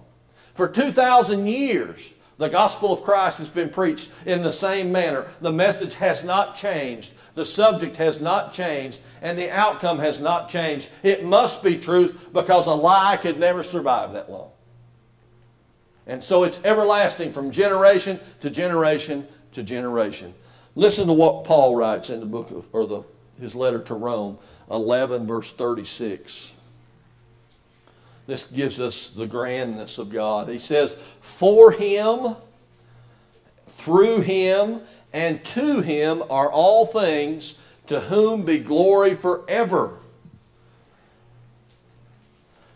For 0.55 0.67
2,000 0.67 1.45
years, 1.45 2.14
the 2.37 2.49
gospel 2.49 2.91
of 2.91 3.03
Christ 3.03 3.37
has 3.37 3.49
been 3.49 3.69
preached 3.69 4.09
in 4.25 4.43
the 4.43 4.51
same 4.51 4.91
manner. 4.91 5.25
The 5.39 5.51
message 5.51 5.95
has 5.95 6.23
not 6.23 6.55
changed. 6.55 7.13
The 7.33 7.45
subject 7.45 7.95
has 7.97 8.19
not 8.19 8.51
changed. 8.51 8.99
And 9.21 9.37
the 9.37 9.49
outcome 9.49 9.99
has 9.99 10.19
not 10.19 10.49
changed. 10.49 10.89
It 11.01 11.23
must 11.23 11.63
be 11.63 11.77
truth 11.77 12.29
because 12.33 12.67
a 12.67 12.73
lie 12.73 13.17
could 13.21 13.39
never 13.39 13.63
survive 13.63 14.11
that 14.13 14.29
long. 14.29 14.49
And 16.07 16.21
so 16.21 16.43
it's 16.43 16.59
everlasting 16.65 17.31
from 17.31 17.51
generation 17.51 18.19
to 18.41 18.49
generation 18.49 19.25
to 19.53 19.63
generation. 19.63 20.33
Listen 20.75 21.07
to 21.07 21.13
what 21.13 21.45
Paul 21.45 21.75
writes 21.75 22.09
in 22.09 22.19
the 22.19 22.25
book 22.25 22.51
of, 22.51 22.67
or 22.73 22.85
the, 22.85 23.03
his 23.39 23.55
letter 23.55 23.79
to 23.79 23.95
Rome, 23.95 24.37
11, 24.69 25.25
verse 25.25 25.53
36. 25.53 26.51
This 28.27 28.45
gives 28.45 28.79
us 28.79 29.09
the 29.09 29.27
grandness 29.27 29.97
of 29.97 30.09
God. 30.09 30.49
He 30.49 30.57
says, 30.57 30.95
For 31.21 31.71
him, 31.71 32.35
through 33.67 34.21
him, 34.21 34.81
and 35.13 35.43
to 35.45 35.81
him 35.81 36.23
are 36.29 36.51
all 36.51 36.85
things, 36.85 37.55
to 37.87 37.99
whom 37.99 38.43
be 38.43 38.59
glory 38.59 39.13
forever. 39.13 39.99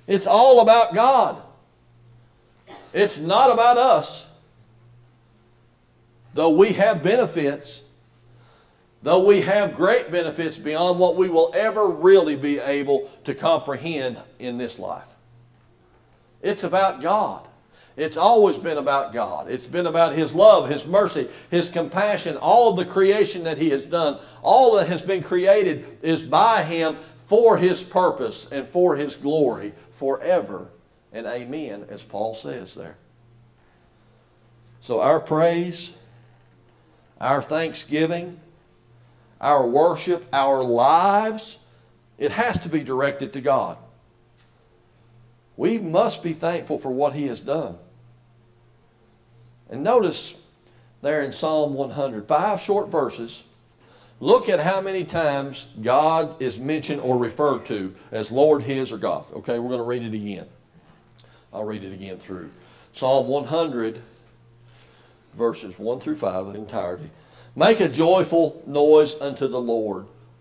It's 0.08 0.28
all 0.28 0.62
about 0.62 0.94
God. 0.94 1.42
It's 2.94 3.20
not 3.20 3.52
about 3.52 3.78
us. 3.78 4.28
Though 6.34 6.52
we 6.52 6.74
have 6.74 7.04
benefits, 7.04 7.84
though 9.02 9.26
we 9.26 9.42
have 9.42 9.76
great 9.76 10.12
benefits 10.12 10.58
beyond 10.58 11.00
what 11.00 11.16
we 11.16 11.30
will 11.30 11.52
ever 11.56 11.88
really 11.88 12.36
be 12.36 12.60
able 12.60 13.10
to 13.26 13.34
comprehend 13.34 14.18
in 14.40 14.58
this 14.58 14.80
life. 14.80 15.09
It's 16.42 16.64
about 16.64 17.02
God. 17.02 17.48
It's 17.98 18.18
always 18.18 18.58
been 18.58 18.78
about 18.78 19.12
God. 19.12 19.50
It's 19.52 19.68
been 19.68 19.88
about 19.88 20.14
His 20.14 20.34
love, 20.34 20.70
His 20.70 20.88
mercy, 20.88 21.28
His 21.52 21.70
compassion, 21.70 22.38
all 22.38 22.70
of 22.70 22.78
the 22.78 22.86
creation 22.86 23.44
that 23.44 23.58
He 23.58 23.70
has 23.72 23.86
done. 23.86 24.20
All 24.42 24.78
that 24.78 24.88
has 24.88 25.02
been 25.02 25.22
created 25.22 25.98
is 26.02 26.24
by 26.24 26.64
Him 26.64 26.96
for 27.28 27.58
His 27.58 27.84
purpose 27.84 28.52
and 28.52 28.68
for 28.70 28.96
His 28.96 29.16
glory 29.16 29.74
forever 29.92 30.70
and 31.12 31.26
amen, 31.26 31.86
as 31.90 32.04
Paul 32.04 32.34
says 32.34 32.74
there. 32.74 32.96
So 34.82 35.02
our 35.02 35.20
praise, 35.20 35.94
our 37.20 37.42
thanksgiving, 37.42 38.40
our 39.42 39.68
worship, 39.68 40.26
our 40.32 40.64
lives, 40.64 41.58
it 42.18 42.32
has 42.32 42.60
to 42.60 42.70
be 42.70 42.82
directed 42.82 43.34
to 43.34 43.42
God. 43.42 43.78
We 45.60 45.78
must 45.78 46.24
be 46.24 46.32
thankful 46.32 46.80
for 46.80 46.90
what 46.90 47.14
He 47.14 47.28
has 47.28 47.42
done. 47.42 47.78
And 49.70 49.84
notice 49.84 50.40
there 51.02 51.22
in 51.24 51.34
Psalm 51.34 51.74
100, 51.74 52.26
five 52.30 52.62
short 52.62 52.88
verses. 52.88 53.44
Look 54.22 54.48
at 54.48 54.62
how 54.62 54.80
many 54.80 55.04
times 55.04 55.68
God 55.82 56.42
is 56.42 56.58
mentioned 56.58 57.02
or 57.02 57.18
referred 57.18 57.66
to 57.66 57.94
as 58.14 58.32
Lord, 58.32 58.64
His, 58.64 58.94
or 58.94 58.98
God. 58.98 59.26
Okay, 59.34 59.60
we're 59.60 59.68
going 59.68 59.82
to 59.82 59.84
read 59.84 60.04
it 60.04 60.14
again. 60.14 60.48
I'll 61.52 61.66
read 61.66 61.84
it 61.84 61.92
again 61.92 62.16
through. 62.16 62.50
Psalm 62.94 63.28
100, 63.28 64.02
verses 65.34 65.78
1 65.78 66.00
through 66.00 66.16
5, 66.16 66.46
the 66.46 66.54
entirety. 66.54 67.10
Make 67.58 67.82
a 67.82 67.90
joyful 67.90 68.64
noise 68.66 69.20
unto 69.20 69.50
the 69.50 69.60
Lord 69.60 70.06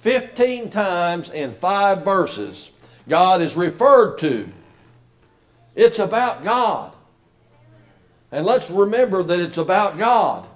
15 0.00 0.70
times 0.70 1.30
in 1.30 1.52
five 1.52 2.04
verses, 2.04 2.70
God 3.08 3.42
is 3.42 3.56
referred 3.56 4.18
to. 4.18 4.48
It's 5.74 5.98
about 5.98 6.44
God. 6.44 6.94
And 8.30 8.44
let's 8.44 8.70
remember 8.70 9.22
that 9.22 9.40
it's 9.40 9.58
about 9.58 9.98
God. 9.98 10.46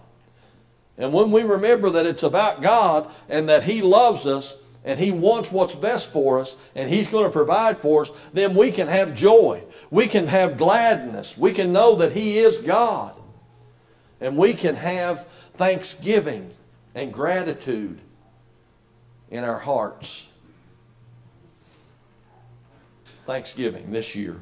And 0.98 1.12
when 1.12 1.30
we 1.30 1.42
remember 1.42 1.90
that 1.90 2.06
it's 2.06 2.22
about 2.22 2.60
God 2.60 3.10
and 3.28 3.48
that 3.48 3.62
He 3.62 3.82
loves 3.82 4.26
us 4.26 4.56
and 4.84 5.00
He 5.00 5.10
wants 5.10 5.50
what's 5.50 5.74
best 5.74 6.12
for 6.12 6.38
us 6.38 6.56
and 6.74 6.88
He's 6.88 7.08
going 7.08 7.24
to 7.24 7.30
provide 7.30 7.78
for 7.78 8.02
us, 8.02 8.12
then 8.32 8.54
we 8.54 8.70
can 8.70 8.86
have 8.86 9.14
joy. 9.14 9.62
We 9.90 10.06
can 10.06 10.26
have 10.26 10.58
gladness. 10.58 11.36
We 11.36 11.52
can 11.52 11.72
know 11.72 11.96
that 11.96 12.12
He 12.12 12.38
is 12.38 12.58
God. 12.58 13.14
And 14.20 14.36
we 14.36 14.54
can 14.54 14.76
have 14.76 15.26
thanksgiving 15.54 16.50
and 16.94 17.12
gratitude 17.12 17.98
in 19.32 19.42
our 19.42 19.58
hearts. 19.58 20.28
Thanksgiving 23.24 23.90
this 23.90 24.14
year, 24.14 24.40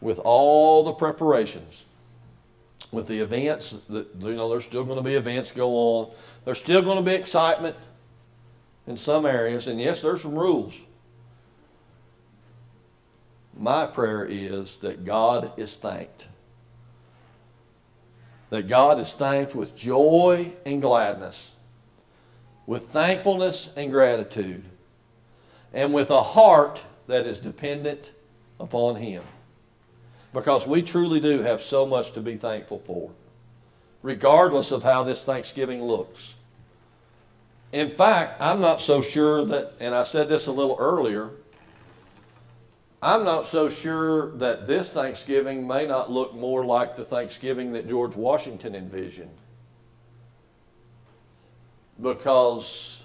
with 0.00 0.20
all 0.20 0.84
the 0.84 0.92
preparations, 0.92 1.84
with 2.92 3.08
the 3.08 3.18
events 3.18 3.72
that, 3.88 4.06
you 4.20 4.34
know, 4.34 4.48
there's 4.48 4.64
still 4.64 4.84
going 4.84 4.98
to 4.98 5.02
be 5.02 5.14
events 5.14 5.50
go 5.50 5.70
on. 5.74 6.10
There's 6.44 6.58
still 6.58 6.80
going 6.80 6.98
to 6.98 7.02
be 7.02 7.14
excitement 7.14 7.76
in 8.86 8.96
some 8.96 9.26
areas, 9.26 9.66
and 9.66 9.80
yes, 9.80 10.00
there's 10.00 10.22
some 10.22 10.38
rules. 10.38 10.80
My 13.58 13.86
prayer 13.86 14.24
is 14.26 14.76
that 14.78 15.04
God 15.04 15.58
is 15.58 15.76
thanked. 15.76 16.28
That 18.50 18.68
God 18.68 19.00
is 19.00 19.12
thanked 19.14 19.56
with 19.56 19.76
joy 19.76 20.52
and 20.64 20.80
gladness 20.80 21.55
with 22.66 22.88
thankfulness 22.88 23.70
and 23.76 23.90
gratitude, 23.90 24.64
and 25.72 25.92
with 25.92 26.10
a 26.10 26.22
heart 26.22 26.84
that 27.06 27.26
is 27.26 27.38
dependent 27.38 28.12
upon 28.58 28.96
Him. 28.96 29.22
Because 30.32 30.66
we 30.66 30.82
truly 30.82 31.20
do 31.20 31.40
have 31.40 31.62
so 31.62 31.86
much 31.86 32.12
to 32.12 32.20
be 32.20 32.36
thankful 32.36 32.80
for, 32.80 33.10
regardless 34.02 34.72
of 34.72 34.82
how 34.82 35.02
this 35.02 35.24
Thanksgiving 35.24 35.82
looks. 35.82 36.34
In 37.72 37.88
fact, 37.88 38.40
I'm 38.40 38.60
not 38.60 38.80
so 38.80 39.00
sure 39.00 39.44
that, 39.46 39.74
and 39.80 39.94
I 39.94 40.02
said 40.02 40.28
this 40.28 40.46
a 40.46 40.52
little 40.52 40.76
earlier, 40.78 41.30
I'm 43.02 43.24
not 43.24 43.46
so 43.46 43.68
sure 43.68 44.32
that 44.36 44.66
this 44.66 44.92
Thanksgiving 44.92 45.66
may 45.66 45.86
not 45.86 46.10
look 46.10 46.34
more 46.34 46.64
like 46.64 46.96
the 46.96 47.04
Thanksgiving 47.04 47.72
that 47.74 47.88
George 47.88 48.16
Washington 48.16 48.74
envisioned 48.74 49.30
because 52.00 53.04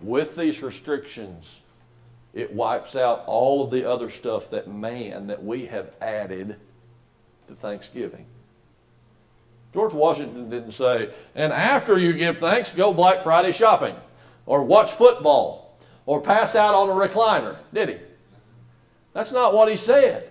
with 0.00 0.36
these 0.36 0.62
restrictions, 0.62 1.62
it 2.34 2.52
wipes 2.52 2.94
out 2.94 3.24
all 3.26 3.64
of 3.64 3.70
the 3.70 3.88
other 3.88 4.10
stuff 4.10 4.50
that 4.50 4.68
man, 4.68 5.26
that 5.26 5.42
we 5.42 5.66
have 5.66 5.90
added 6.00 6.56
to 7.48 7.54
Thanksgiving. 7.54 8.26
George 9.72 9.92
Washington 9.92 10.48
didn't 10.48 10.72
say, 10.72 11.10
and 11.34 11.52
after 11.52 11.98
you 11.98 12.12
give 12.12 12.38
thanks, 12.38 12.72
go 12.72 12.92
Black 12.92 13.22
Friday 13.22 13.52
shopping, 13.52 13.94
or 14.46 14.62
watch 14.62 14.92
football, 14.92 15.76
or 16.06 16.20
pass 16.20 16.54
out 16.54 16.74
on 16.74 16.88
a 16.88 16.92
recliner, 16.92 17.56
did 17.72 17.88
he? 17.90 17.96
That's 19.12 19.32
not 19.32 19.52
what 19.52 19.68
he 19.68 19.76
said. 19.76 20.27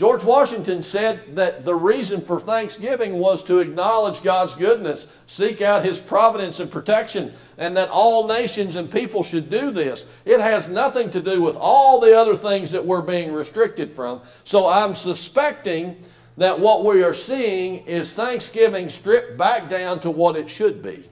George 0.00 0.24
Washington 0.24 0.82
said 0.82 1.36
that 1.36 1.62
the 1.62 1.74
reason 1.74 2.22
for 2.22 2.40
Thanksgiving 2.40 3.18
was 3.18 3.42
to 3.42 3.58
acknowledge 3.58 4.22
God's 4.22 4.54
goodness, 4.54 5.06
seek 5.26 5.60
out 5.60 5.84
His 5.84 5.98
providence 5.98 6.58
and 6.58 6.70
protection, 6.70 7.34
and 7.58 7.76
that 7.76 7.90
all 7.90 8.26
nations 8.26 8.76
and 8.76 8.90
people 8.90 9.22
should 9.22 9.50
do 9.50 9.70
this. 9.70 10.06
It 10.24 10.40
has 10.40 10.70
nothing 10.70 11.10
to 11.10 11.20
do 11.20 11.42
with 11.42 11.54
all 11.54 12.00
the 12.00 12.16
other 12.16 12.34
things 12.34 12.70
that 12.70 12.82
we're 12.82 13.02
being 13.02 13.30
restricted 13.30 13.92
from. 13.92 14.22
So 14.42 14.66
I'm 14.66 14.94
suspecting 14.94 16.02
that 16.38 16.58
what 16.58 16.82
we 16.82 17.02
are 17.02 17.12
seeing 17.12 17.84
is 17.86 18.14
Thanksgiving 18.14 18.88
stripped 18.88 19.36
back 19.36 19.68
down 19.68 20.00
to 20.00 20.10
what 20.10 20.34
it 20.34 20.48
should 20.48 20.82
be. 20.82 21.10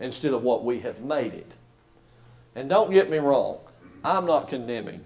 instead 0.00 0.32
of 0.32 0.42
what 0.42 0.64
we 0.64 0.80
have 0.80 1.00
made 1.00 1.32
it. 1.32 1.54
And 2.56 2.68
don't 2.68 2.90
get 2.90 3.08
me 3.08 3.18
wrong, 3.18 3.58
I'm 4.04 4.26
not 4.26 4.48
condemning 4.48 5.04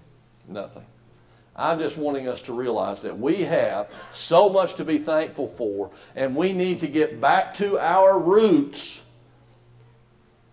nothing. 0.49 0.87
I'm 1.57 1.79
just 1.79 1.97
wanting 1.97 2.29
us 2.29 2.43
to 2.43 2.53
realize 2.53 3.01
that 3.03 3.19
we 3.19 3.37
have 3.37 3.91
so 4.13 4.49
much 4.49 4.75
to 4.75 4.85
be 4.85 4.99
thankful 4.99 5.49
for, 5.49 5.91
and 6.15 6.37
we 6.37 6.53
need 6.53 6.81
to 6.81 6.87
get 6.87 7.19
back 7.19 7.55
to 7.55 7.79
our 7.79 8.21
roots, 8.21 9.03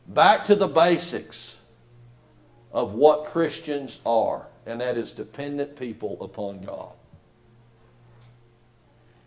back 0.07 0.45
to 0.45 0.55
the 0.55 0.67
basics 0.67 1.57
of 2.71 2.93
what 2.93 3.25
Christians 3.25 3.99
are, 4.05 4.47
and 4.65 4.79
that 4.79 4.97
is 4.97 5.11
dependent 5.11 5.77
people 5.77 6.17
upon 6.21 6.61
God. 6.61 6.93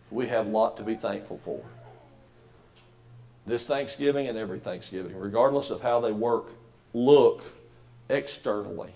We 0.09 0.25
have 0.27 0.47
a 0.47 0.49
lot 0.49 0.77
to 0.77 0.83
be 0.83 0.95
thankful 0.95 1.37
for. 1.37 1.61
This 3.45 3.67
Thanksgiving 3.67 4.27
and 4.27 4.37
every 4.37 4.59
Thanksgiving, 4.59 5.15
regardless 5.15 5.69
of 5.69 5.81
how 5.81 5.99
they 5.99 6.11
work, 6.11 6.53
look 6.93 7.43
externally 8.09 8.91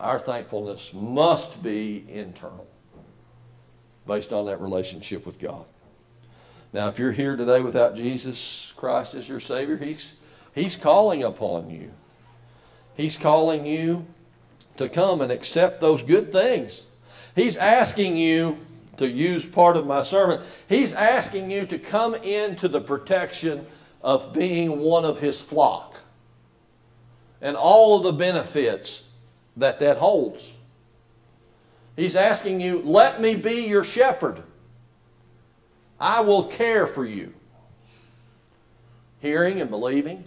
our 0.00 0.18
thankfulness 0.18 0.92
must 0.94 1.62
be 1.62 2.04
internal, 2.08 2.66
based 4.06 4.32
on 4.32 4.46
that 4.46 4.60
relationship 4.60 5.26
with 5.26 5.38
God. 5.38 5.64
Now, 6.72 6.88
if 6.88 6.98
you're 6.98 7.12
here 7.12 7.36
today 7.36 7.60
without 7.60 7.94
Jesus 7.94 8.72
Christ 8.76 9.14
as 9.14 9.28
your 9.28 9.40
Savior, 9.40 9.76
He's, 9.76 10.14
he's 10.54 10.76
calling 10.76 11.24
upon 11.24 11.70
you. 11.70 11.90
He's 12.96 13.16
calling 13.16 13.64
you 13.64 14.06
to 14.76 14.88
come 14.88 15.20
and 15.20 15.32
accept 15.32 15.80
those 15.80 16.02
good 16.02 16.30
things. 16.30 16.86
He's 17.34 17.56
asking 17.56 18.16
you 18.16 18.58
to 18.98 19.08
use 19.08 19.46
part 19.46 19.76
of 19.76 19.86
my 19.86 20.02
sermon. 20.02 20.40
He's 20.68 20.92
asking 20.92 21.50
you 21.50 21.66
to 21.66 21.78
come 21.78 22.14
into 22.16 22.68
the 22.68 22.80
protection 22.80 23.64
of 24.02 24.32
being 24.32 24.80
one 24.80 25.04
of 25.04 25.18
His 25.18 25.40
flock 25.40 25.96
and 27.40 27.56
all 27.56 27.96
of 27.96 28.02
the 28.02 28.12
benefits 28.12 29.07
that 29.58 29.78
that 29.80 29.96
holds. 29.96 30.54
He's 31.96 32.16
asking 32.16 32.60
you, 32.60 32.80
let 32.82 33.20
me 33.20 33.34
be 33.34 33.66
your 33.66 33.84
shepherd. 33.84 34.42
I 35.98 36.20
will 36.20 36.44
care 36.44 36.86
for 36.86 37.04
you. 37.04 37.34
Hearing 39.20 39.60
and 39.60 39.68
believing, 39.68 40.22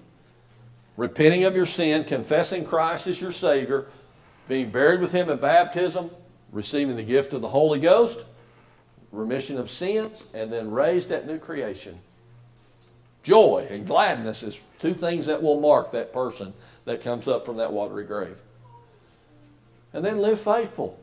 repenting 0.97 1.45
of 1.45 1.55
your 1.55 1.65
sin, 1.65 2.03
confessing 2.03 2.65
Christ 2.65 3.07
as 3.07 3.21
your 3.21 3.31
Savior, 3.31 3.87
being 4.49 4.69
buried 4.69 4.99
with 4.99 5.13
Him 5.13 5.29
in 5.29 5.37
baptism, 5.37 6.11
receiving 6.51 6.97
the 6.97 7.03
gift 7.03 7.31
of 7.31 7.39
the 7.41 7.47
Holy 7.47 7.79
Ghost, 7.79 8.25
remission 9.13 9.57
of 9.57 9.69
sins, 9.69 10.25
and 10.33 10.51
then 10.51 10.69
raised 10.69 11.09
at 11.11 11.25
new 11.25 11.37
creation. 11.37 11.97
Joy 13.23 13.65
and 13.69 13.87
gladness 13.87 14.43
is 14.43 14.59
two 14.79 14.93
things 14.93 15.25
that 15.27 15.41
will 15.41 15.61
mark 15.61 15.91
that 15.93 16.11
person 16.11 16.53
that 16.83 17.01
comes 17.01 17.29
up 17.29 17.45
from 17.45 17.55
that 17.57 17.71
watery 17.71 18.03
grave 18.03 18.35
and 19.93 20.03
then 20.03 20.17
live 20.19 20.39
faithful. 20.39 20.99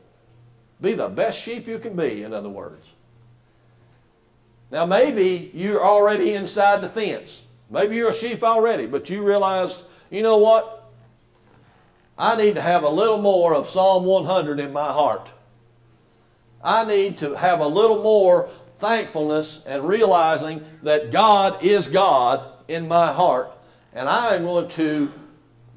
Be 0.80 0.94
the 0.94 1.08
best 1.08 1.40
sheep 1.40 1.66
you 1.66 1.78
can 1.78 1.96
be, 1.96 2.22
in 2.22 2.32
other 2.32 2.48
words. 2.48 2.94
Now, 4.70 4.86
maybe 4.86 5.50
you're 5.54 5.84
already 5.84 6.34
inside 6.34 6.82
the 6.82 6.88
fence. 6.88 7.42
Maybe 7.70 7.96
you're 7.96 8.10
a 8.10 8.14
sheep 8.14 8.44
already, 8.44 8.86
but 8.86 9.10
you 9.10 9.24
realize, 9.24 9.82
you 10.10 10.22
know 10.22 10.36
what? 10.36 10.90
I 12.16 12.36
need 12.36 12.54
to 12.56 12.60
have 12.62 12.82
a 12.82 12.88
little 12.88 13.18
more 13.18 13.54
of 13.54 13.68
Psalm 13.68 14.04
100 14.04 14.60
in 14.60 14.72
my 14.72 14.92
heart. 14.92 15.28
I 16.62 16.84
need 16.84 17.18
to 17.18 17.34
have 17.34 17.60
a 17.60 17.66
little 17.66 18.02
more 18.02 18.48
thankfulness 18.78 19.64
and 19.66 19.86
realizing 19.86 20.64
that 20.82 21.10
God 21.10 21.62
is 21.64 21.86
God 21.86 22.52
in 22.68 22.88
my 22.88 23.12
heart. 23.12 23.52
And 23.92 24.08
I 24.08 24.34
am 24.34 24.44
going 24.44 24.68
to 24.68 25.10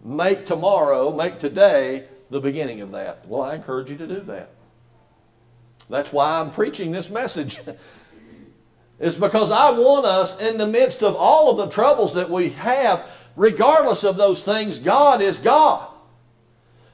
make 0.03 0.45
tomorrow, 0.45 1.11
make 1.11 1.39
today, 1.39 2.07
the 2.31 2.39
beginning 2.39 2.81
of 2.81 2.91
that. 2.93 3.27
Well, 3.27 3.43
I 3.43 3.55
encourage 3.55 3.91
you 3.91 3.97
to 3.97 4.07
do 4.07 4.21
that. 4.21 4.49
That's 5.89 6.11
why 6.11 6.39
I'm 6.39 6.49
preaching 6.49 6.91
this 6.91 7.09
message. 7.09 7.59
it's 8.99 9.17
because 9.17 9.51
I 9.51 9.69
want 9.71 10.05
us, 10.05 10.39
in 10.39 10.57
the 10.57 10.65
midst 10.65 11.03
of 11.03 11.15
all 11.15 11.51
of 11.51 11.57
the 11.57 11.67
troubles 11.67 12.13
that 12.13 12.29
we 12.29 12.49
have, 12.51 13.11
regardless 13.35 14.03
of 14.03 14.15
those 14.15 14.43
things, 14.43 14.79
God 14.79 15.21
is 15.21 15.37
God. 15.39 15.89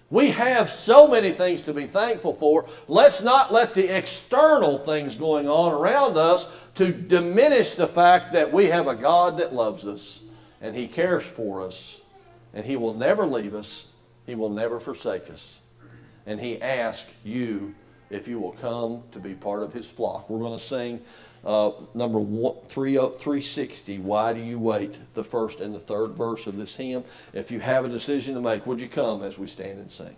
We 0.09 0.29
have 0.31 0.69
so 0.69 1.07
many 1.07 1.31
things 1.31 1.61
to 1.63 1.73
be 1.73 1.85
thankful 1.85 2.33
for. 2.33 2.65
Let's 2.87 3.21
not 3.21 3.53
let 3.53 3.73
the 3.73 3.95
external 3.95 4.77
things 4.77 5.15
going 5.15 5.47
on 5.47 5.73
around 5.73 6.17
us 6.17 6.47
to 6.75 6.91
diminish 6.91 7.75
the 7.75 7.87
fact 7.87 8.31
that 8.31 8.51
we 8.51 8.67
have 8.67 8.87
a 8.87 8.95
God 8.95 9.37
that 9.37 9.53
loves 9.53 9.85
us 9.85 10.23
and 10.61 10.75
He 10.75 10.87
cares 10.87 11.25
for 11.25 11.61
us 11.61 12.01
and 12.53 12.65
He 12.65 12.77
will 12.77 12.93
never 12.93 13.25
leave 13.25 13.53
us 13.53 13.87
he 14.27 14.35
will 14.35 14.49
never 14.49 14.79
forsake 14.79 15.31
us. 15.31 15.61
And 16.27 16.39
He 16.39 16.61
asks 16.61 17.09
you 17.23 17.73
if 18.09 18.27
you 18.27 18.39
will 18.39 18.51
come 18.51 19.01
to 19.13 19.19
be 19.19 19.33
part 19.33 19.63
of 19.63 19.73
His 19.73 19.89
flock. 19.89 20.29
We're 20.29 20.39
going 20.39 20.57
to 20.57 20.63
sing 20.63 21.01
uh, 21.43 21.71
number 21.93 22.19
one, 22.19 22.57
three, 22.67 22.95
360, 22.95 23.99
Why 23.99 24.33
Do 24.33 24.41
You 24.41 24.59
Wait? 24.59 24.97
The 25.13 25.23
first 25.23 25.61
and 25.61 25.73
the 25.73 25.79
third 25.79 26.09
verse 26.09 26.45
of 26.45 26.57
this 26.57 26.75
hymn. 26.75 27.05
If 27.33 27.49
you 27.49 27.59
have 27.61 27.85
a 27.85 27.89
decision 27.89 28.35
to 28.35 28.41
make, 28.41 28.67
would 28.67 28.81
you 28.81 28.89
come 28.89 29.23
as 29.23 29.39
we 29.39 29.47
stand 29.47 29.79
and 29.79 29.91
sing? 29.91 30.15